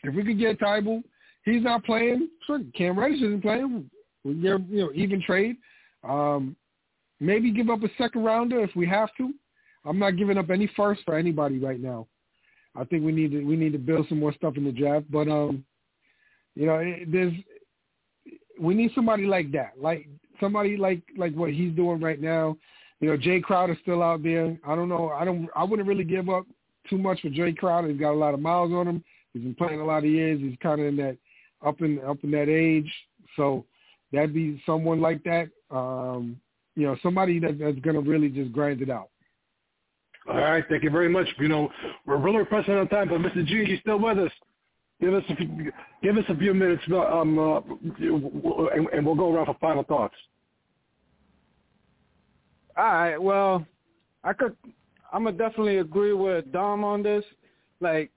[0.05, 1.03] if we could get Thybulle,
[1.45, 2.29] he's not playing.
[2.47, 3.91] Sure, Cam Reddish isn't playing.
[4.25, 5.57] We get you know even trade.
[6.05, 6.57] Um,
[7.21, 9.33] maybe give up a second rounder if we have to.
[9.85, 12.07] I'm not giving up any first for anybody right now.
[12.75, 15.07] I think we need to we need to build some more stuff in the draft.
[15.11, 15.65] But um,
[16.55, 17.33] you know, there's
[18.61, 20.09] we need somebody like that, like
[20.41, 22.57] somebody like like what he's doing right now.
[23.03, 24.57] You know, Jae Crowder's still out there.
[24.65, 25.11] I don't know.
[25.11, 25.49] I don't.
[25.57, 26.47] I wouldn't really give up
[26.89, 27.89] too much for Jae Crowder.
[27.89, 29.05] He's got a lot of miles on him.
[29.33, 30.41] He's been playing a lot of years.
[30.41, 31.19] He's kind of in that
[31.67, 32.91] up in up in that age.
[33.35, 33.65] So
[34.13, 35.49] that'd be someone like that.
[35.73, 36.41] Um,
[36.77, 39.09] you know, somebody that, that's going to really just grind it out.
[40.29, 41.27] All right, thank you very much.
[41.41, 41.71] You know,
[42.07, 43.45] we're really pressing on time, but Mr.
[43.45, 44.31] G, you still with us?
[45.01, 45.73] Give us a few,
[46.03, 47.61] give us a few minutes, um, uh,
[47.99, 50.15] and, and we'll go around for final thoughts.
[52.77, 53.19] All right.
[53.19, 53.67] Well,
[54.25, 54.57] I could.
[55.13, 57.25] I'm gonna definitely agree with Dom on this.
[57.81, 58.11] Like,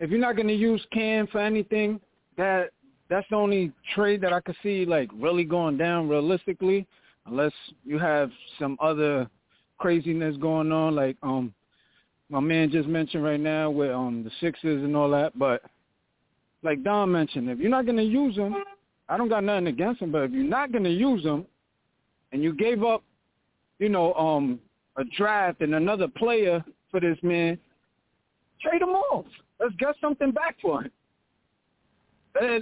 [0.00, 2.00] if you're not gonna use Cam for anything,
[2.36, 2.70] that
[3.08, 6.86] that's the only trade that I could see like really going down realistically,
[7.26, 7.52] unless
[7.84, 9.28] you have some other
[9.78, 11.52] craziness going on, like um
[12.30, 15.38] my man just mentioned right now with um the Sixers and all that.
[15.38, 15.62] But
[16.62, 18.56] like Dom mentioned, if you're not gonna use them,
[19.10, 20.10] I don't got nothing against them.
[20.10, 21.44] But if you're not gonna use them,
[22.32, 23.02] and you gave up,
[23.82, 24.60] you know, um
[24.96, 27.58] a draft and another player for this man,
[28.60, 29.26] trade him off.
[29.58, 30.90] Let's get something back for him.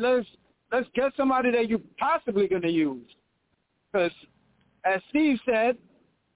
[0.01, 0.27] Let's
[0.73, 3.07] let's get somebody that you're possibly going to use.
[3.93, 4.13] Because
[4.85, 5.77] as Steve said,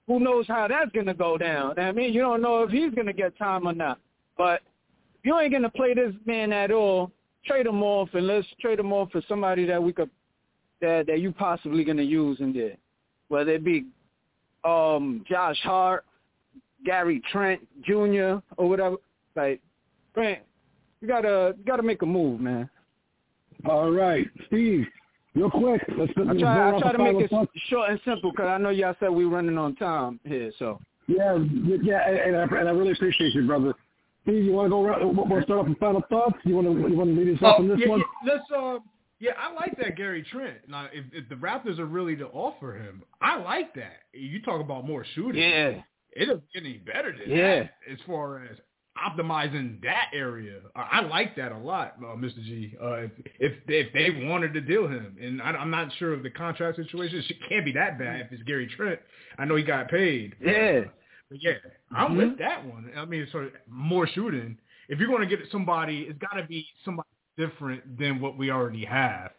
[0.07, 1.79] who knows how that's going to go down?
[1.79, 3.99] I mean, you don't know if he's going to get time or not.
[4.37, 4.61] But
[5.15, 7.11] if you ain't going to play this man at all,
[7.45, 10.09] trade him off and let's trade him off for somebody that we could
[10.81, 12.75] that that you possibly going to use in there,
[13.29, 13.85] whether it be
[14.65, 16.05] um, Josh Hart,
[16.85, 18.37] Gary Trent Jr.
[18.57, 18.97] or whatever.
[19.35, 19.61] Like,
[20.13, 20.41] Grant,
[21.01, 22.69] you gotta you gotta make a move, man.
[23.67, 24.85] All right, Steve.
[25.33, 26.11] Real quick, let's.
[26.17, 29.09] I try, I try to make it short and simple because I know y'all said
[29.09, 30.51] we're running on time here.
[30.57, 30.79] So.
[31.07, 31.37] Yeah,
[31.83, 33.75] yeah, and I, and I really appreciate you, brother.
[34.23, 35.15] Steve, you want to go around?
[35.15, 36.37] Want to start off with final thoughts?
[36.45, 37.99] You want to you want to lead us off oh, on this yeah, one?
[38.25, 38.51] Yeah, let's.
[38.51, 38.79] Uh,
[39.19, 40.57] yeah, I like that Gary Trent.
[40.67, 44.03] Now, if, if the Raptors are really to offer him, I like that.
[44.13, 45.41] You talk about more shooting.
[45.41, 45.81] Yeah.
[46.11, 47.63] It doesn't get any better than yeah.
[47.63, 48.57] that as far as
[48.97, 50.59] optimizing that area.
[50.75, 52.43] I like that a lot, uh, Mr.
[52.43, 52.73] G.
[52.81, 56.23] Uh, if, if if they wanted to deal him, and I, I'm not sure of
[56.23, 58.99] the contract situation, it can't be that bad if it's Gary Trent.
[59.37, 60.35] I know he got paid.
[60.39, 60.85] Yeah.
[61.29, 61.51] But yeah,
[61.91, 62.17] I'm mm-hmm.
[62.17, 62.91] with that one.
[62.95, 64.57] I mean, sort of more shooting.
[64.87, 68.51] If you're going to get somebody, it's got to be somebody different than what we
[68.51, 69.31] already have.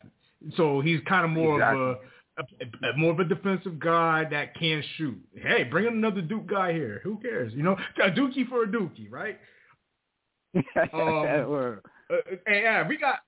[0.57, 1.83] So he's kind of more exactly.
[1.83, 1.99] of a
[2.39, 5.19] a, a, more of a defensive guy that can shoot.
[5.35, 7.01] Hey, bring in another Duke guy here.
[7.03, 7.53] Who cares?
[7.55, 9.39] You know, a Dookie for a Dookie, right?
[10.93, 11.81] um,
[12.11, 12.17] uh,
[12.47, 13.21] yeah, we got,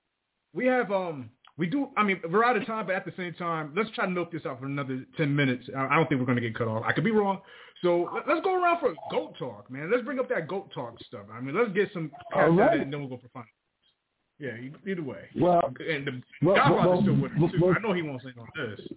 [0.53, 1.89] we have, um, we do.
[1.97, 4.31] I mean, we're out of time, but at the same time, let's try to milk
[4.31, 5.65] this out for another ten minutes.
[5.75, 6.83] I don't think we're going to get cut off.
[6.87, 7.41] I could be wrong.
[7.81, 9.91] So let's go around for goat talk, man.
[9.91, 11.25] Let's bring up that goat talk stuff.
[11.33, 12.79] I mean, let's get some right.
[12.79, 13.43] and then we'll go for fun.
[14.39, 14.51] Yeah,
[14.87, 15.23] either way.
[15.35, 17.57] Well, and the well, well, still with well, too.
[17.61, 18.87] well, I know he won't say no on this.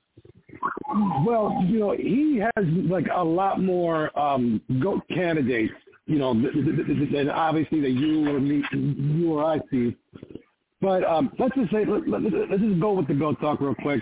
[1.27, 5.73] Well, you know, he has like a lot more um, goat candidates,
[6.07, 9.97] you know, than obviously that you or me, you or I see.
[10.81, 13.75] But um, let's just say, let, let, let's just go with the goat talk real
[13.75, 14.01] quick.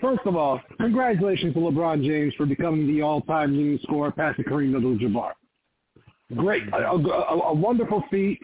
[0.00, 4.76] First of all, congratulations to LeBron James for becoming the all-time leading scorer, passing Kareem
[4.76, 5.32] Abdul-Jabbar.
[6.36, 8.38] Great, a, a, a wonderful feat.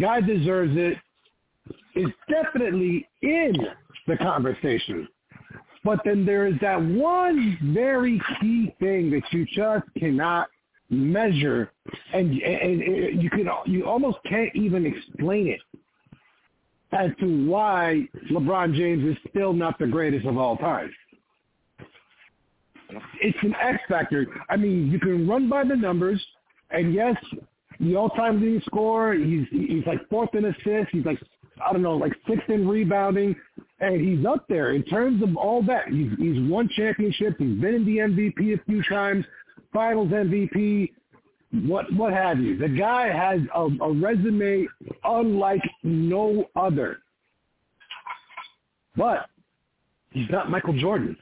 [0.00, 0.98] Guy deserves it.
[1.94, 3.54] Is definitely in
[4.06, 5.08] the conversation.
[5.82, 10.48] But then there is that one very key thing that you just cannot
[10.90, 11.72] measure,
[12.12, 15.60] and and you can you almost can't even explain it
[16.92, 20.90] as to why LeBron James is still not the greatest of all time.
[23.20, 24.26] It's an X factor.
[24.48, 26.24] I mean, you can run by the numbers,
[26.70, 27.16] and yes,
[27.80, 29.14] the all-time leading scorer.
[29.14, 30.90] He's he's like fourth in assists.
[30.92, 31.20] He's like
[31.64, 33.34] I don't know, like sixth in rebounding.
[33.80, 35.88] and he's up there in terms of all that.
[35.88, 37.36] He's he's won championships.
[37.38, 39.24] He's been in the MVP a few times,
[39.72, 40.90] Finals MVP,
[41.64, 42.56] what what have you.
[42.58, 44.66] The guy has a, a resume
[45.04, 46.98] unlike no other.
[48.96, 49.26] But
[50.10, 51.16] he's not Michael Jordan.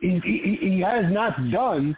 [0.00, 1.96] He, he, he has not done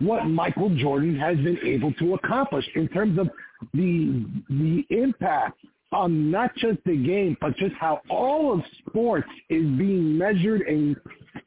[0.00, 3.28] what Michael Jordan has been able to accomplish in terms of
[3.74, 5.60] the the impact
[5.92, 10.96] on not just the game, but just how all of sports is being measured and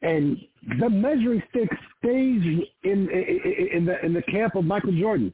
[0.02, 0.38] and
[0.80, 2.42] the measuring stick stays
[2.84, 5.32] in in the in the camp of Michael Jordan.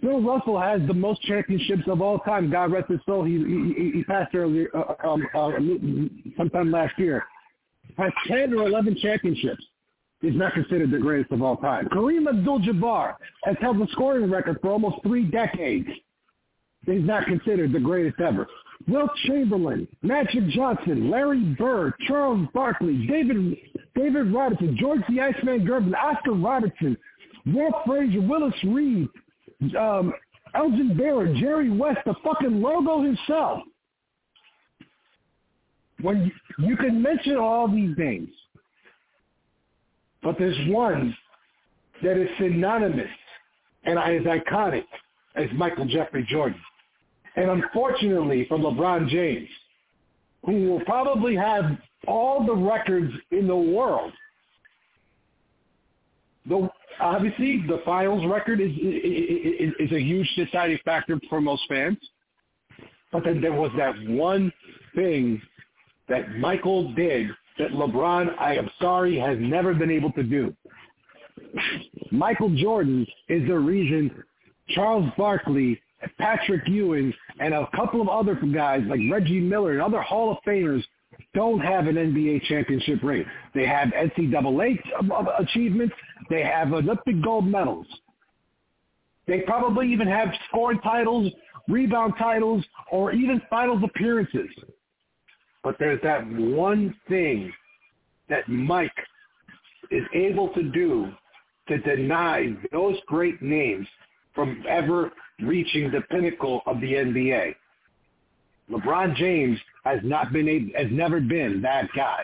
[0.00, 2.50] Bill Russell has the most championships of all time.
[2.50, 3.24] God rest his soul.
[3.24, 3.36] He
[3.76, 5.50] he, he passed earlier, uh, um, uh,
[6.36, 7.24] sometime last year.
[7.98, 9.62] Has ten or eleven championships.
[10.20, 11.88] He's not considered the greatest of all time.
[11.88, 13.14] Kareem Abdul-Jabbar
[13.44, 15.88] has held the scoring record for almost three decades.
[16.84, 18.46] He's not considered the greatest ever.
[18.88, 23.56] Wilt Chamberlain, Magic Johnson, Larry Bird, Charles Barkley, David
[23.94, 26.96] David Robinson, George the Iceman Gervin, Oscar Robertson,
[27.46, 29.08] Walt Frazier, Willis Reed,
[29.78, 30.12] um,
[30.54, 33.60] Elgin Baylor, Jerry West, the fucking logo himself.
[36.00, 38.30] When you, you can mention all these names,
[40.22, 41.16] but there's one
[42.02, 43.10] that is synonymous
[43.84, 44.84] and is iconic
[45.36, 46.60] as Michael Jeffrey Jordan.
[47.36, 49.48] And unfortunately for LeBron James,
[50.44, 51.64] who will probably have
[52.06, 54.12] all the records in the world,
[56.46, 56.68] the,
[57.00, 61.98] obviously the finals record is, is, is a huge deciding factor for most fans.
[63.12, 64.52] But then there was that one
[64.94, 65.40] thing
[66.08, 67.28] that Michael did
[67.58, 70.54] that LeBron, I am sorry, has never been able to do.
[72.10, 74.10] Michael Jordan is the reason
[74.68, 75.80] Charles Barkley,
[76.18, 80.38] Patrick Ewing, and a couple of other guys like Reggie Miller and other Hall of
[80.46, 80.82] Famers
[81.34, 83.24] don't have an NBA championship ring.
[83.54, 84.78] They have NCAA
[85.38, 85.94] achievements.
[86.28, 87.86] They have Olympic gold medals.
[89.26, 91.32] They probably even have scoring titles,
[91.68, 94.48] rebound titles, or even finals appearances.
[95.62, 97.52] But there's that one thing
[98.28, 98.90] that Mike
[99.90, 101.12] is able to do
[101.68, 103.86] to deny those great names
[104.34, 107.54] from ever reaching the pinnacle of the NBA.
[108.70, 112.20] LeBron James has not been able, has never been that guy.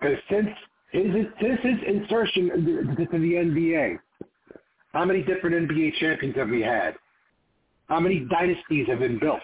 [0.00, 0.48] Because since
[0.90, 3.98] his, since his insertion into the NBA,
[4.92, 6.94] how many different NBA champions have we had?
[7.88, 9.42] How many dynasties have been built?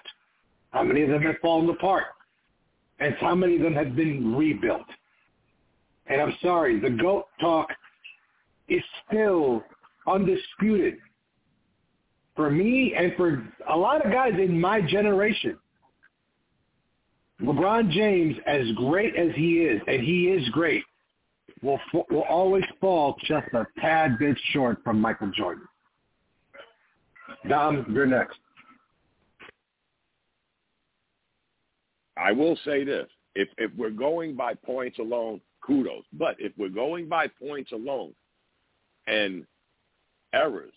[0.70, 2.04] How many of them have fallen apart?
[3.00, 4.86] And how many of them have been rebuilt?
[6.06, 7.68] And I'm sorry, the GOAT talk
[8.68, 9.62] is still
[10.06, 10.98] undisputed
[12.36, 15.58] for me and for a lot of guys in my generation.
[17.42, 20.82] LeBron James, as great as he is, and he is great,
[21.62, 25.64] will will always fall just a tad bit short from Michael Jordan.
[27.48, 28.38] Dom, you're next.
[32.20, 36.04] I will say this: if if we're going by points alone, kudos.
[36.12, 38.12] But if we're going by points alone,
[39.06, 39.46] and
[40.34, 40.72] errors,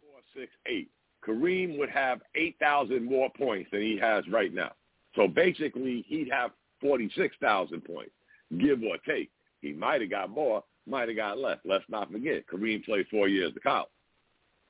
[0.00, 0.88] four, six, eight,
[1.26, 4.72] Kareem would have eight thousand more points than he has right now.
[5.16, 8.12] So basically, he'd have forty-six thousand points,
[8.58, 9.30] give or take.
[9.60, 11.58] He might have got more, might have got less.
[11.64, 13.88] Let's not forget, Kareem played four years of college.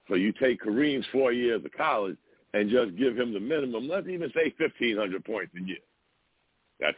[0.08, 2.16] So you take Kareem's four years of college,
[2.54, 5.76] and just give him the minimum, let's even say 1,500 points a year.
[6.78, 6.96] That's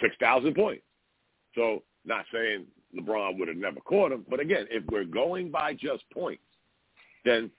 [0.00, 0.84] 6,000 points.
[1.56, 2.66] So not saying
[2.96, 6.42] LeBron would have never caught him, but again, if we're going by just points,
[7.24, 7.50] then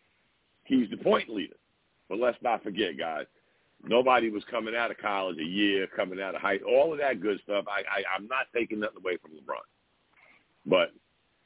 [0.64, 1.58] he's the point leader.
[2.08, 3.26] But let's not forget, guys,
[3.84, 7.22] nobody was coming out of college a year, coming out of high, all of that
[7.22, 7.66] good stuff.
[7.68, 9.66] I, I I'm not taking nothing away from LeBron,
[10.66, 10.94] but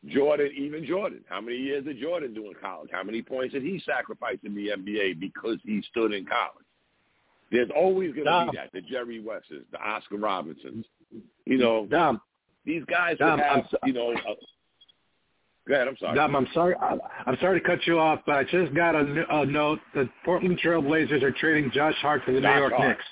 [0.07, 1.23] Jordan, even Jordan.
[1.27, 2.89] How many years did Jordan do in college?
[2.91, 6.65] How many points did he sacrifice in the NBA because he stood in college?
[7.51, 8.69] There's always going to be that.
[8.71, 10.85] The Jerry Wests, the Oscar Robinsons,
[11.45, 12.21] You know, Dom,
[12.65, 14.11] these guys Dom, have, so- you know.
[14.13, 14.35] Uh,
[15.67, 15.87] go ahead.
[15.87, 16.15] I'm sorry.
[16.15, 16.75] Dom, I'm sorry.
[16.75, 20.59] I- I'm sorry to cut you off, but I just got a note that Portland
[20.59, 22.89] Trail Blazers are trading Josh Hart to the Josh New York Hart.
[22.89, 23.05] Knicks.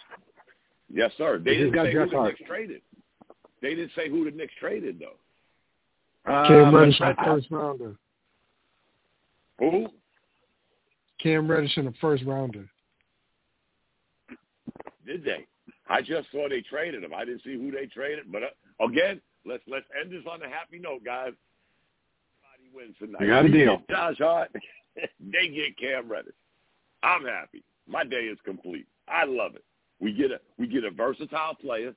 [0.93, 1.37] Yes, sir.
[1.39, 2.35] They They just didn't got say who Josh the Hart.
[2.39, 2.81] Knicks traded.
[3.61, 5.17] They didn't say who the Knicks traded though.
[6.27, 7.95] Cam Uh, Reddish in I- the first rounder.
[9.59, 9.87] Who?
[11.19, 12.67] Cam Reddish in the first rounder.
[15.05, 15.47] Did they?
[15.89, 17.13] I just saw they traded him.
[17.13, 18.29] I didn't see who they traded.
[18.31, 21.31] But uh, again, let's let's end this on a happy note, guys.
[22.43, 23.21] Everybody wins tonight.
[23.21, 23.81] You got a deal.
[23.89, 24.51] Josh Hart.
[24.95, 26.33] they get Cam Reddish.
[27.03, 27.63] I'm happy.
[27.87, 28.85] My day is complete.
[29.07, 29.63] I love it.
[30.01, 31.95] We get a we get a versatile player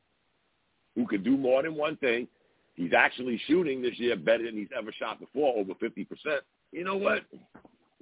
[0.94, 2.28] who can do more than one thing.
[2.74, 6.42] He's actually shooting this year better than he's ever shot before, over fifty percent.
[6.72, 7.22] You know what?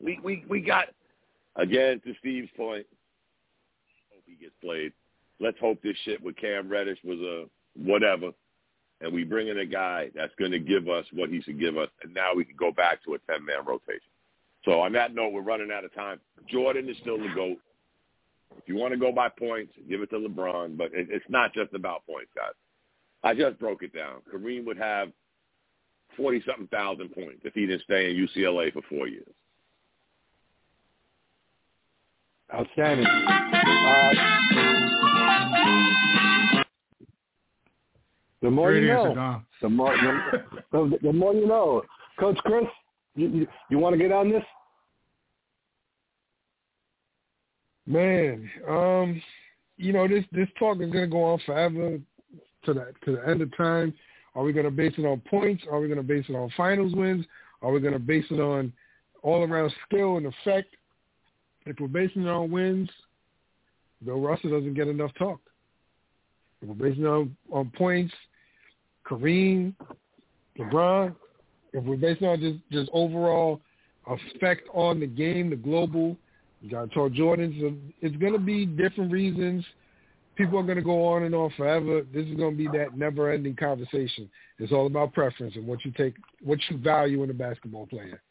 [0.02, 0.86] We we we got
[1.56, 2.86] again to Steve's point.
[4.12, 4.92] Hope he gets played.
[5.40, 7.44] Let's hope this shit with Cam Reddish was a
[7.76, 8.30] whatever,
[9.00, 11.76] and we bring in a guy that's going to give us what he should give
[11.76, 14.10] us, and now we can go back to a ten man rotation.
[14.64, 16.20] So on that note, we're running out of time.
[16.48, 17.58] Jordan is still the goat.
[18.56, 21.74] If you want to go by points, give it to LeBron, but it's not just
[21.74, 22.52] about points, guys.
[23.22, 24.20] I just broke it down.
[24.32, 25.10] Kareem would have
[26.16, 29.26] forty something thousand points if he didn't stay in UCLA for four years.
[32.54, 33.06] Outstanding.
[33.06, 34.10] Uh,
[38.40, 39.14] the more Great you know.
[39.14, 39.46] Dom.
[39.60, 41.82] The more, the, the, the more you know.
[42.18, 42.64] Coach Chris,
[43.16, 44.42] you, you, you want to get on this?
[47.86, 49.20] Man, um,
[49.76, 51.98] you know this this talk is gonna go on forever
[52.64, 53.94] to the to the end of time.
[54.34, 55.64] Are we gonna base it on points?
[55.70, 57.24] Are we gonna base it on finals wins?
[57.62, 58.72] Are we gonna base it on
[59.22, 60.74] all around skill and effect?
[61.66, 62.88] If we're basing it on wins,
[64.04, 65.40] Bill Russell doesn't get enough talk.
[66.62, 68.14] If we're basing it on, on points,
[69.06, 69.74] Kareem,
[70.58, 71.14] LeBron,
[71.72, 73.60] if we're basing it on just, just overall
[74.06, 76.16] effect on the game, the global,
[76.62, 77.92] you got to talk Jordan.
[78.00, 79.64] It's going to be different reasons.
[80.38, 82.02] People are going to go on and on forever.
[82.14, 84.30] This is going to be that never-ending conversation.
[84.60, 86.14] It's all about preference and what you take,
[86.44, 88.22] what you value in a basketball player.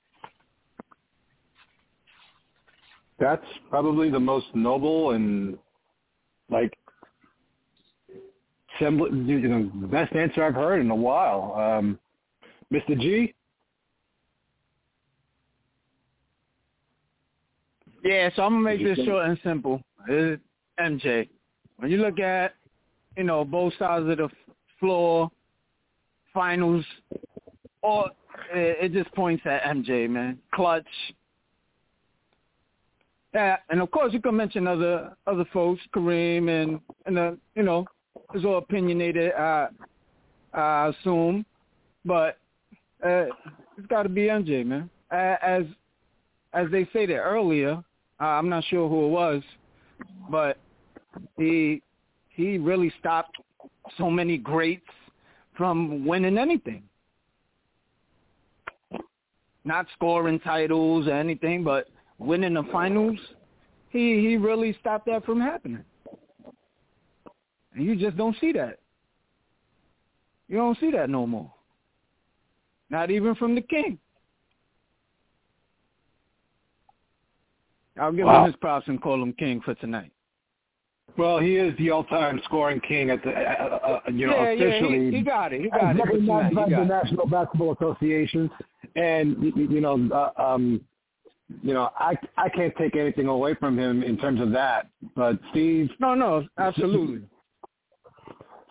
[3.19, 5.57] That's probably the most noble and
[6.49, 6.77] like
[8.79, 11.53] sembl- you know the best answer I've heard in a while.
[11.55, 11.99] Um,
[12.71, 12.97] Mr.
[12.97, 13.33] G,
[18.03, 19.81] Yeah, so I'm gonna make this short and simple.
[20.07, 20.41] It's
[20.79, 21.27] MJ.
[21.77, 22.55] When you look at,
[23.15, 24.29] you know, both sides of the
[24.79, 25.31] floor,
[26.33, 26.85] finals,
[27.81, 28.09] or
[28.53, 30.39] it, just points at MJ, man.
[30.53, 30.85] Clutch.
[33.33, 37.63] Yeah, and of course you can mention other other folks, Kareem and and uh, you
[37.63, 37.85] know,
[38.33, 39.33] it's all opinionated.
[39.33, 39.67] I
[40.53, 41.45] I assume,
[42.05, 42.39] but
[43.05, 43.25] uh,
[43.77, 44.89] it's got to be MJ, man.
[45.11, 45.65] As
[46.53, 47.83] as they stated earlier,
[48.19, 49.43] uh, I'm not sure who it was,
[50.29, 50.57] but
[51.37, 51.81] he
[52.29, 53.37] he really stopped
[53.97, 54.85] so many greats
[55.55, 56.83] from winning anything.
[59.63, 61.89] Not scoring titles or anything, but
[62.19, 63.19] winning the finals,
[63.89, 65.83] he he really stopped that from happening.
[67.73, 68.79] And you just don't see that.
[70.47, 71.51] You don't see that no more.
[72.89, 73.99] Not even from the king.
[77.99, 78.39] I'll give Wow.
[78.39, 80.11] him his props and call him king for tonight.
[81.15, 85.05] Well, he is the all-time scoring king at the uh, uh, you know yeah, officially.
[85.05, 85.61] yeah, he, he got it.
[85.61, 86.55] He got it for recognized tonight.
[86.55, 86.87] by He the got it.
[87.05, 88.49] National Basketball Association,
[88.95, 90.81] and y- y- you know, uh, um,
[91.63, 94.89] you know, I I can't take anything away from him in terms of that.
[95.15, 97.21] But Steve, No, no, absolutely.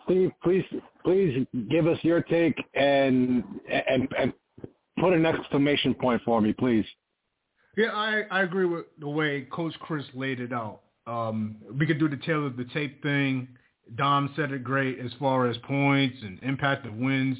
[0.05, 0.63] Steve, please
[1.03, 4.33] please give us your take and and and
[4.99, 6.85] put an exclamation point for me, please.
[7.75, 10.81] Yeah, I, I agree with the way Coach Chris laid it out.
[11.07, 13.47] Um, we could do the tale of the tape thing.
[13.95, 17.37] Dom said it great as far as points and impact of wins.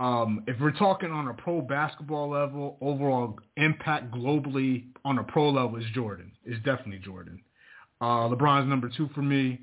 [0.00, 5.50] Um, if we're talking on a pro basketball level, overall impact globally on a pro
[5.50, 6.32] level is Jordan.
[6.44, 7.40] It's definitely Jordan.
[8.00, 9.60] Uh, LeBron's number two for me,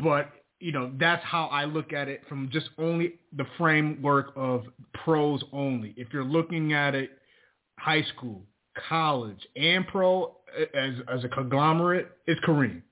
[0.00, 0.30] but
[0.60, 4.64] you know that's how I look at it from just only the framework of
[5.04, 5.94] pros only.
[5.96, 7.10] If you're looking at it,
[7.76, 8.42] high school,
[8.88, 10.35] college, and pro
[10.74, 12.82] as as a conglomerate, it's Kareem.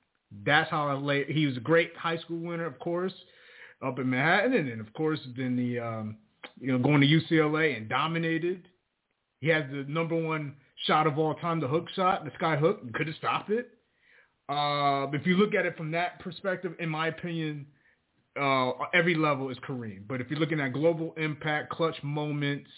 [0.44, 1.24] That's how I lay.
[1.32, 3.12] He was a great high school winner, of course,
[3.85, 6.16] up in Manhattan, and then of course then the um,
[6.60, 8.68] you know going to UCLA and dominated.
[9.40, 10.55] He had the number one
[10.86, 13.70] shot of all time, the hook shot, the sky hook, and couldn't stop it.
[14.48, 17.66] Uh, if you look at it from that perspective, in my opinion,
[18.40, 20.06] uh, every level is Kareem.
[20.09, 22.70] But if you're looking at global impact, clutch moments,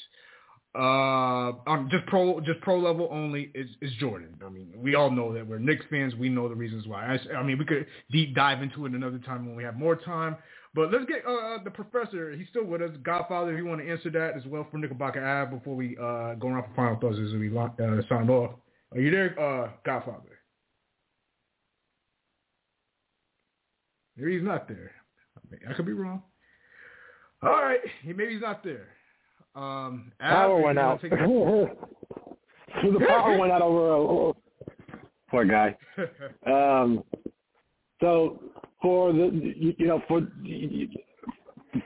[0.76, 4.34] uh, on just pro, just pro level only is, is Jordan.
[4.44, 6.14] I mean, we all know that we're Knicks fans.
[6.14, 7.16] We know the reasons why.
[7.16, 9.96] I, I mean, we could deep dive into it another time when we have more
[9.96, 10.36] time.
[10.74, 12.32] But let's get uh, the professor.
[12.32, 12.90] He's still with us.
[13.02, 16.34] Godfather, if you want to answer that as well for Knickerbocker Ave before we uh,
[16.34, 17.68] go around for final thoughts as we uh,
[18.08, 18.56] sign off.
[18.92, 20.38] Are you there, uh, Godfather?
[24.16, 24.92] Maybe he's not there.
[25.36, 26.22] I, mean, I could be wrong.
[27.42, 28.88] All right, maybe he's not there.
[29.56, 31.00] Um, Power went out.
[31.00, 31.10] take
[32.92, 34.30] the power went out over.
[34.30, 34.32] Uh,
[35.30, 35.76] Poor guy.
[36.46, 37.02] Um,
[38.00, 38.40] so
[38.82, 40.20] for the you you know for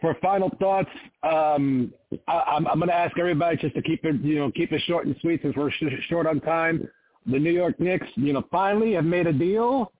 [0.01, 0.91] for final thoughts,
[1.23, 1.93] um,
[2.29, 4.83] I, I'm, I'm going to ask everybody just to keep it you know keep it
[4.87, 6.87] short and sweet since we're sh- short on time.
[7.27, 9.93] The New York Knicks, you know, finally have made a deal.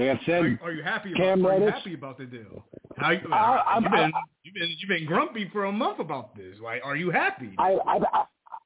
[0.00, 1.12] They have said, Are, you- are you happy?
[1.12, 2.64] Cam About, are you happy about the deal?
[2.96, 5.98] How you, I- I'm- you've been I- you've been you've been grumpy for a month
[5.98, 6.56] about this.
[6.62, 7.50] Like, are you happy?
[7.58, 7.98] I, I,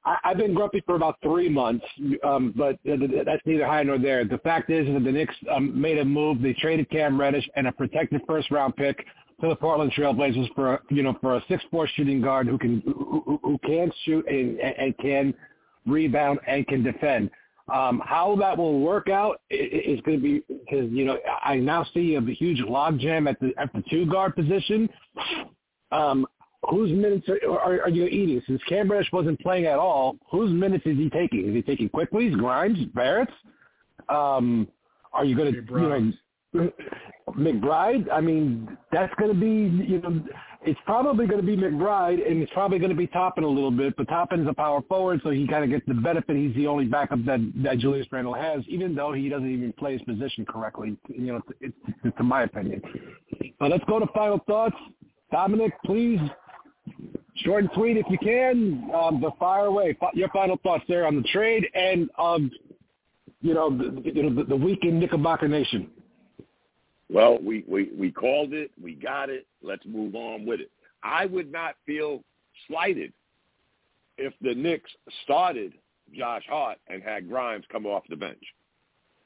[0.05, 1.83] I, I've been grumpy for about three months,
[2.23, 4.23] um, but that's neither high nor there.
[4.23, 6.41] The fact is that the Knicks um, made a move.
[6.41, 9.05] They traded Cam Reddish and a protected first round pick
[9.41, 12.81] to the Portland Trailblazers for you know for a six four shooting guard who can
[12.85, 15.33] who, who- who can shoot and, and can
[15.85, 17.29] rebound and can defend.
[17.73, 21.83] Um, how that will work out is going to be because you know I now
[21.95, 24.87] see a huge logjam at the at the two guard position.
[25.91, 26.27] Um,
[26.69, 28.41] whose minutes are, are, are you eating?
[28.47, 31.47] Since Cam Reddish wasn't playing at all, whose minutes is he taking?
[31.49, 33.31] Is he taking Quickley's, Grimes, Barrett's?
[34.09, 34.67] Um,
[35.13, 36.11] are you going to, you
[36.53, 36.71] know,
[37.29, 38.11] McBride?
[38.11, 40.23] I mean, that's going to be, you know,
[40.65, 43.71] it's probably going to be McBride, and it's probably going to be Toppin a little
[43.71, 43.95] bit.
[43.95, 46.35] But Toppin's a power forward, so he kind of gets the benefit.
[46.35, 49.93] He's the only backup that, that Julius Randle has, even though he doesn't even play
[49.93, 50.97] his position correctly.
[51.07, 52.81] You know, it's, it's, to my opinion.
[53.61, 54.75] Uh, let's go to final thoughts.
[55.31, 56.19] Dominic, please
[57.37, 59.97] Short and sweet if you can, um, but fire away.
[60.13, 62.49] Your final thoughts there on the trade and, um,
[63.41, 65.89] you know, the, you know, the, the week in Knickerbocker Nation.
[67.11, 68.71] Well, we, we, we called it.
[68.81, 69.45] We got it.
[69.61, 70.71] Let's move on with it.
[71.03, 72.23] I would not feel
[72.67, 73.13] slighted
[74.17, 74.89] if the Knicks
[75.23, 75.73] started
[76.13, 78.43] Josh Hart and had Grimes come off the bench.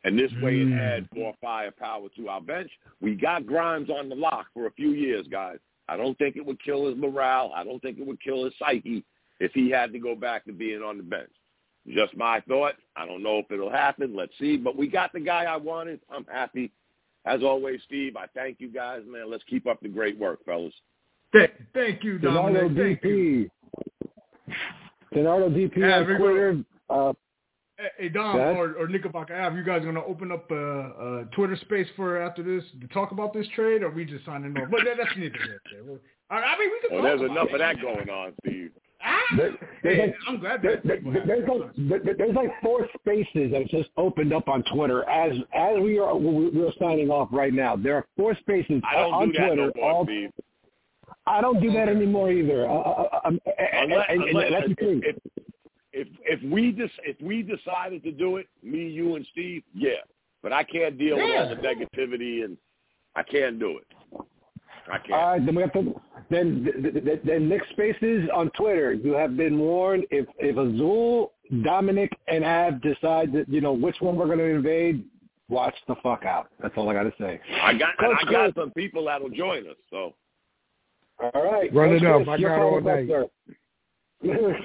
[0.04, 0.80] And this way it mm.
[0.80, 2.72] adds more firepower to our bench.
[3.02, 5.58] We got Grimes on the lock for a few years, guys.
[5.88, 7.52] I don't think it would kill his morale.
[7.56, 9.04] I don't think it would kill his psyche
[9.40, 11.32] if he had to go back to being on the bench.
[11.88, 12.76] Just my thought.
[12.96, 14.16] I don't know if it'll happen.
[14.16, 14.58] Let's see.
[14.58, 16.00] But we got the guy I wanted.
[16.10, 16.72] I'm happy.
[17.26, 19.30] As always, Steve, I thank you guys, man.
[19.30, 20.74] Let's keep up the great work, fellas.
[21.34, 23.02] Thank, thank you, Donardo Dominic.
[23.02, 23.50] Thank you.
[24.50, 24.56] DP.
[25.14, 26.64] Donardo DP Yeah, on we Twitter.
[26.90, 27.14] Uh,
[27.78, 31.26] Hey, Hey Dom Go or, or Knickerbocker Ave, you guys gonna open up a, a
[31.34, 34.70] Twitter space for after this to talk about this trade, or we just signing off?
[34.70, 36.00] But that, that's neither here nor there.
[36.30, 37.54] I, I mean, we can Well, talk there's about enough it.
[37.54, 38.72] of that going on, Steve.
[39.02, 42.62] Ah, There- there's hey, like- I'm glad there- that there- there's like there- there's like
[42.62, 47.30] four spaces that just opened up on Twitter as as we are we're signing off
[47.32, 47.76] right now.
[47.76, 49.66] There are four spaces I don't on do that Twitter.
[49.68, 50.32] no more, all, Steve.
[51.26, 52.68] I don't do that anymore either.
[52.68, 55.02] Uh, uh, um, and, Unless, and- and unless that's the thing.
[55.06, 55.38] if, if
[55.94, 56.08] if
[56.44, 60.02] if we just if we decided to do it, me, you, and Steve, yeah.
[60.44, 62.58] But I can't deal with all the negativity, and
[63.16, 63.88] I can't do it.
[64.92, 65.14] I can't.
[65.14, 66.00] All right, then we have to.
[66.30, 68.94] Then, th- th- th- then next spaces on Twitter.
[68.94, 70.06] You have been warned.
[70.12, 71.34] If if Azul,
[71.64, 75.04] Dominic, and Av decide that you know which one we're going to invade,
[75.50, 76.50] watch the fuck out.
[76.62, 77.40] That's all I got to say.
[77.62, 78.64] I got Coach I got Chris.
[78.64, 79.76] some people that'll join us.
[79.90, 80.14] So
[81.22, 82.16] All right, Run Coach it up.
[82.26, 83.08] Chris, I got all thoughts, night.
[83.08, 83.26] sir.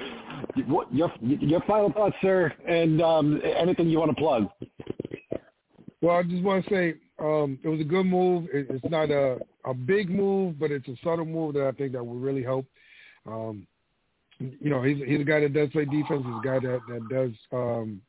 [0.67, 4.47] What- your your final thoughts, sir, and um, anything you want to plug.
[6.01, 8.47] Well, I just want to say um, it was a good move.
[8.53, 11.93] It, it's not a a big move, but it's a subtle move that I think
[11.93, 12.65] that will really help.
[13.25, 13.65] Um,
[14.39, 16.23] you know, he's he's a guy that does play defense.
[16.25, 17.31] He's a guy that that does.
[17.53, 18.01] Um,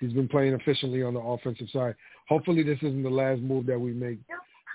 [0.00, 1.96] he's been playing efficiently on the offensive side.
[2.28, 4.18] Hopefully, this isn't the last move that we make,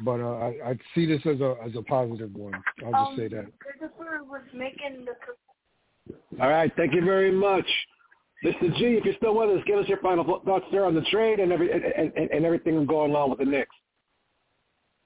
[0.03, 2.61] but uh, I, I see this as a as a positive one.
[2.85, 3.45] I'll just say that.
[3.59, 7.65] Christopher was making the All right, thank you very much.
[8.45, 8.75] Mr.
[8.77, 11.39] G, if you're still with us, give us your final thoughts, there on the trade
[11.39, 13.75] and every and, and, and everything going on with the Knicks.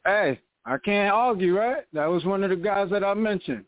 [0.06, 1.84] Hey, I can't argue, right?
[1.94, 3.66] That was one of the guys that I mentioned.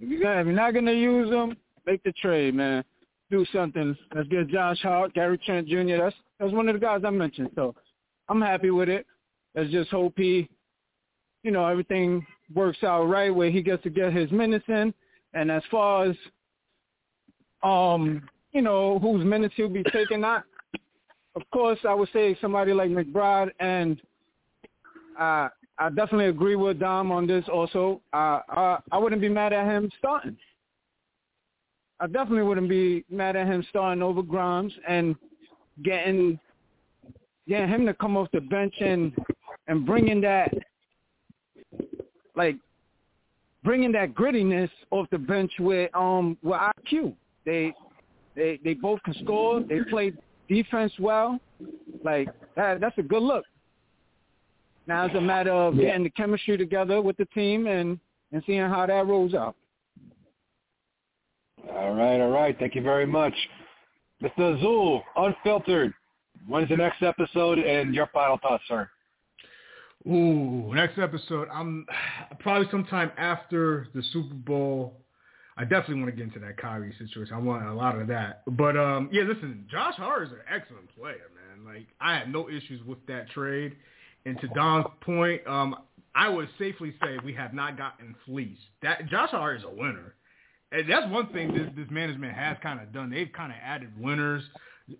[0.00, 1.56] If you're, not going to use them,
[1.86, 2.84] make the trade, man.
[3.30, 3.96] Do something.
[4.14, 5.96] Let's get Josh Hart, Gary Trent Jr.
[5.98, 7.50] That's that's one of the guys I mentioned.
[7.54, 7.74] So
[8.28, 9.06] I'm happy with it.
[9.54, 10.48] Let's just hope he,
[11.42, 14.94] you know, everything works out right where he gets to get his minutes in.
[15.34, 16.16] And as far as,
[17.62, 18.22] um,
[18.58, 20.40] you know, whose minutes he'll be taking, I,
[21.36, 24.02] of course, I would say somebody like McBride and
[25.16, 25.48] uh,
[25.78, 27.44] I definitely agree with Dom on this.
[27.52, 30.36] Also, uh, I I wouldn't be mad at him starting.
[32.00, 35.14] I definitely wouldn't be mad at him starting over Grimes and
[35.84, 36.40] getting
[37.46, 39.12] getting him to come off the bench and
[39.68, 40.52] and bringing that
[42.34, 42.56] like
[43.62, 47.14] bringing that grittiness off the bench with um with IQ.
[47.44, 47.72] They
[48.38, 49.60] they they both can score.
[49.60, 50.12] They play
[50.48, 51.38] defense well.
[52.04, 53.44] Like that that's a good look.
[54.86, 55.88] Now it's a matter of Yeah.
[55.88, 57.98] getting the chemistry together with the team and
[58.32, 59.56] and seeing how that rolls out.
[61.72, 62.56] All right, all right.
[62.58, 63.34] Thank you very much.
[64.22, 64.56] Mr.
[64.56, 65.92] Azul, unfiltered.
[66.46, 68.88] When's the next episode and your final thoughts, sir?
[70.06, 71.48] Ooh, next episode.
[71.52, 71.84] I'm
[72.38, 74.94] probably sometime after the Super Bowl.
[75.58, 77.34] I definitely want to get into that Kyrie situation.
[77.34, 78.42] I want a lot of that.
[78.46, 81.66] But um, yeah, listen, Josh Hart is an excellent player, man.
[81.66, 83.76] Like I have no issues with that trade.
[84.24, 85.74] And to Don's point, um,
[86.14, 88.60] I would safely say we have not gotten fleeced.
[88.82, 90.14] That Josh Hart is a winner.
[90.70, 93.10] And that's one thing this, this management has kind of done.
[93.10, 94.44] They've kind of added winners.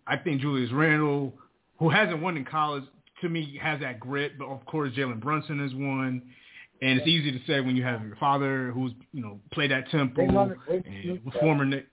[0.06, 1.35] I think Julius Randle,
[1.78, 2.85] who hasn't won in college,
[3.20, 4.39] to me has that grit.
[4.39, 6.22] But of course, Jalen Brunson is one.
[6.81, 9.91] And it's easy to say when you have your father who's you know played at
[9.91, 10.29] Temple
[10.69, 11.87] and was former Knick.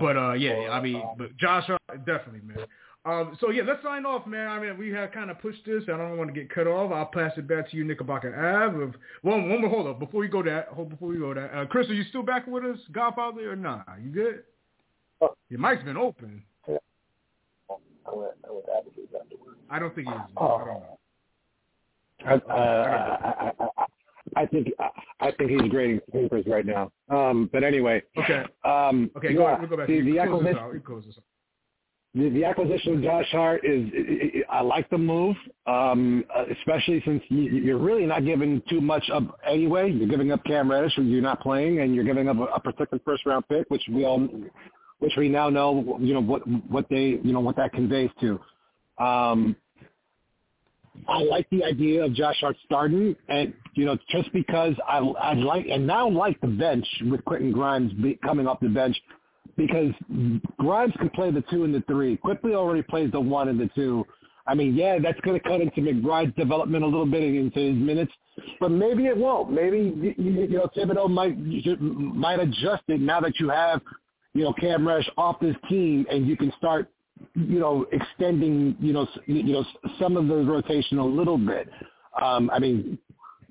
[0.00, 1.68] But uh, yeah, I mean, but Josh
[2.06, 2.66] definitely, man.
[3.04, 4.48] Um, so yeah, let's sign off, man.
[4.48, 5.84] I mean, we have kind of pushed this.
[5.84, 6.90] I don't want to get cut off.
[6.92, 8.82] I'll pass it back to you, Knickerbocker Ave.
[8.82, 11.56] Of, one, one more, hold up, before we go that, hold before we go that.
[11.56, 13.86] Uh, Chris, are you still back with us, Godfather, or not?
[13.86, 13.94] Nah?
[14.02, 14.42] You good?
[15.48, 16.42] Your mic's been open.
[19.70, 20.16] I don't think he's.
[20.36, 20.98] I don't know.
[22.26, 23.85] I, uh, I, I,
[24.36, 24.68] I think
[25.20, 26.92] I think he's grading papers right now.
[27.08, 28.02] Um, but anyway.
[28.18, 28.44] Okay.
[28.64, 29.32] Um, okay.
[29.32, 29.88] Go, yeah, we'll go back.
[29.88, 30.74] The, the, acquisition, this out.
[30.74, 31.24] You close this out.
[32.14, 33.88] the, the acquisition of Josh Hart is,
[34.50, 35.36] I like the move,
[35.66, 36.24] um,
[36.58, 39.90] especially since you, you're really not giving too much up anyway.
[39.90, 42.60] You're giving up Cam Reddish, who you're not playing, and you're giving up a, a
[42.60, 44.28] protected first round pick, which we all,
[44.98, 48.38] which we now know, you know what what they, you know what that conveys to.
[49.02, 49.56] Um,
[51.08, 55.34] I like the idea of Josh Hart starting, and you know, just because I I
[55.34, 58.96] like and now like the bench with Quentin Grimes be, coming off the bench,
[59.56, 59.92] because
[60.58, 62.16] Grimes can play the two and the three.
[62.16, 64.04] Quickley already plays the one and the two.
[64.48, 67.74] I mean, yeah, that's going to cut into McBride's development a little bit into his
[67.74, 68.12] minutes,
[68.60, 69.50] but maybe it won't.
[69.50, 71.36] Maybe you, know Thibodeau might
[71.80, 73.80] might adjust it now that you have
[74.34, 76.88] you know Cam Reddish off this team, and you can start
[77.34, 79.64] you know, extending, you know, you know,
[79.98, 81.68] some of the rotation a little bit.
[82.20, 82.98] Um, I mean,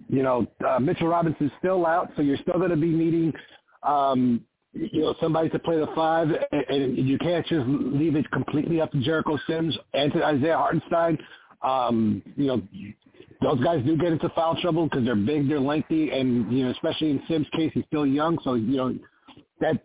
[0.10, 3.34] you know, uh, Mitchell Robinson's still out, so you're still going to be needing,
[3.84, 4.42] um,
[4.74, 8.82] you know, somebody to play the five, and, and you can't just leave it completely
[8.82, 11.18] up to Jericho Sims and to Isaiah Hartenstein.
[11.64, 12.62] Um, you know,
[13.42, 16.72] those guys do get into foul trouble because they're big, they're lengthy, and you know,
[16.72, 18.98] especially in Sims' case, he's still young, so you know
[19.62, 19.80] that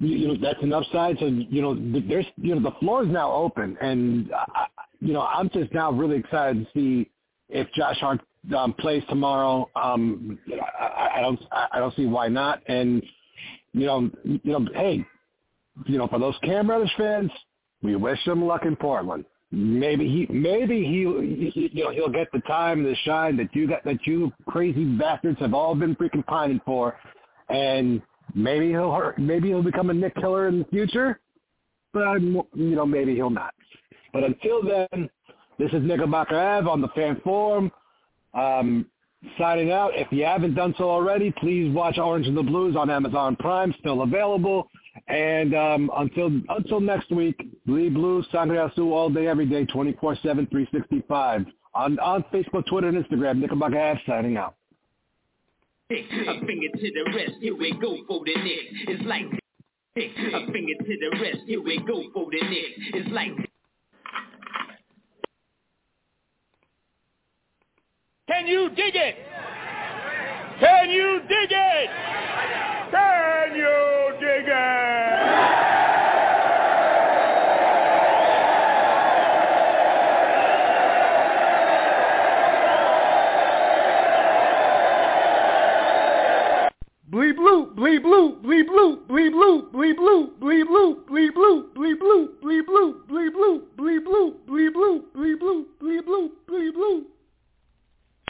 [0.00, 1.18] you know that's an upside.
[1.18, 1.74] So you know
[2.08, 4.66] there's you know the floor is now open, and I,
[5.00, 7.10] you know I'm just now really excited to see
[7.48, 8.20] if Josh Hart
[8.56, 9.68] um, plays tomorrow.
[9.76, 10.38] Um,
[10.78, 12.62] I, I don't I don't see why not.
[12.66, 13.02] And
[13.72, 15.04] you know you know hey,
[15.86, 17.30] you know for those Cam Reddish fans,
[17.82, 19.26] we wish him luck in Portland.
[19.52, 23.68] Maybe he maybe he, he you know he'll get the time the shine that you
[23.68, 26.96] got that you crazy bastards have all been freaking pining for,
[27.50, 28.00] and
[28.34, 31.20] Maybe he'll hurt, maybe he'll become a Knick killer in the future,
[31.92, 33.54] but you know maybe he'll not.
[34.12, 35.08] But until then,
[35.58, 37.70] this is Knickerbocker Ave on the fan forum.
[38.34, 38.86] Um,
[39.38, 39.92] signing out.
[39.94, 43.74] If you haven't done so already, please watch Orange and the Blues on Amazon Prime,
[43.78, 44.68] still available.
[45.08, 47.36] And um, until until next week,
[47.66, 51.46] Bleed Blue, Sangre Azul all day, every day, 24-7, 365.
[51.72, 54.56] On, on Facebook, Twitter, and Instagram, Knickerbocker Ave signing out.
[55.90, 58.66] A finger to the rest, here we go for the Knick.
[58.86, 59.24] It's like
[59.96, 62.94] a finger to the rest, here we go for the Knick.
[62.94, 63.32] It's like
[68.28, 69.16] Can you dig it?
[70.60, 71.90] Can you dig it?
[72.92, 73.99] Can you
[87.30, 92.00] Bleed blue, bleed blue, bleed blue, bleed blue, bleed blue, bleed blue, bleed blue, bleed
[92.00, 97.06] blue, bleed blue, bleed blue, bleed blue, bleed blue, bleed blue, bleed blue, bleed blue.